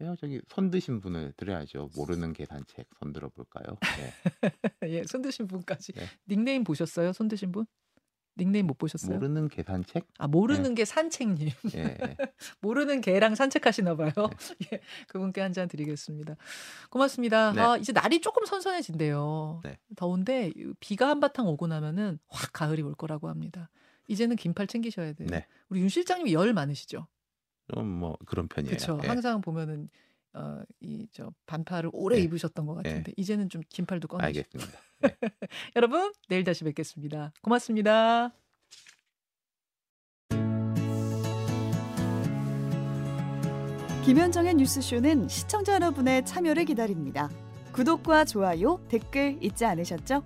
예, 0.00 0.14
저기 0.20 0.40
손 0.48 0.70
드신 0.70 1.00
분을 1.00 1.32
드려야죠. 1.36 1.90
모르는 1.96 2.32
계산책 2.32 2.86
손 2.98 3.12
들어볼까요? 3.12 3.76
네. 3.98 4.52
예, 4.88 5.02
손 5.04 5.22
드신 5.22 5.46
분까지. 5.48 5.92
네. 5.92 6.06
닉네임 6.28 6.62
보셨어요? 6.64 7.12
손 7.12 7.28
드신 7.28 7.50
분? 7.52 7.66
닉네임 8.36 8.68
못 8.68 8.78
보셨어요? 8.78 9.16
모르는 9.16 9.48
계산책? 9.48 10.06
아, 10.18 10.28
모르는 10.28 10.76
게 10.76 10.84
산책님. 10.84 11.48
예, 11.74 11.80
예. 11.80 11.96
모르는 12.60 13.00
개랑 13.00 13.34
산책하시나 13.34 13.96
봐요. 13.96 14.12
네. 14.14 14.68
예, 14.74 14.80
그분께 15.08 15.40
한 15.40 15.52
잔 15.52 15.66
드리겠습니다. 15.66 16.36
고맙습니다. 16.90 17.52
네. 17.52 17.60
아, 17.60 17.76
이제 17.76 17.92
날이 17.92 18.20
조금 18.20 18.46
선선해진대요. 18.46 19.62
네. 19.64 19.78
더운데 19.96 20.52
비가 20.78 21.08
한바탕 21.08 21.48
오고 21.48 21.66
나면은 21.66 22.20
확 22.28 22.52
가을이 22.52 22.82
올 22.82 22.94
거라고 22.94 23.28
합니다. 23.28 23.68
이제는 24.06 24.36
긴팔 24.36 24.68
챙기셔야 24.68 25.14
돼요. 25.14 25.26
네. 25.28 25.44
우리 25.68 25.80
윤 25.80 25.88
실장님이 25.88 26.32
열 26.34 26.52
많으시죠? 26.52 27.08
좀 27.74 27.98
뭐 27.98 28.16
그런 28.26 28.48
편이에요. 28.48 28.76
그렇죠. 28.76 29.00
예. 29.02 29.08
항상 29.08 29.40
보면은 29.40 29.88
어, 30.34 30.60
이저 30.80 31.32
반팔을 31.46 31.90
오래 31.92 32.18
예. 32.18 32.22
입으셨던 32.22 32.66
것 32.66 32.78
예. 32.84 32.88
같은데 32.88 33.12
이제는 33.16 33.48
좀 33.48 33.62
긴팔도 33.68 34.08
꺼내. 34.08 34.24
알겠습니다. 34.24 34.78
네. 35.00 35.16
여러분 35.76 36.12
내일 36.28 36.44
다시 36.44 36.64
뵙겠습니다. 36.64 37.32
고맙습니다. 37.42 38.32
김현정의 44.04 44.54
뉴스쇼는 44.54 45.28
시청자 45.28 45.74
여러분의 45.74 46.24
참여를 46.24 46.64
기다립니다. 46.64 47.28
구독과 47.72 48.24
좋아요, 48.24 48.82
댓글 48.88 49.36
잊지 49.42 49.66
않으셨죠? 49.66 50.24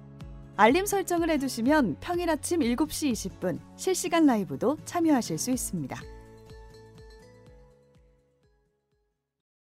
알림 0.57 0.87
설정을 0.87 1.31
해두시면 1.31 1.97
평일 2.01 2.31
아침 2.31 2.61
7시 2.61 3.11
20분 3.13 3.59
실시간 3.77 4.27
라이브도 4.27 4.77
참여하실 4.85 5.39
수 5.39 5.51
있습니다. 5.51 6.22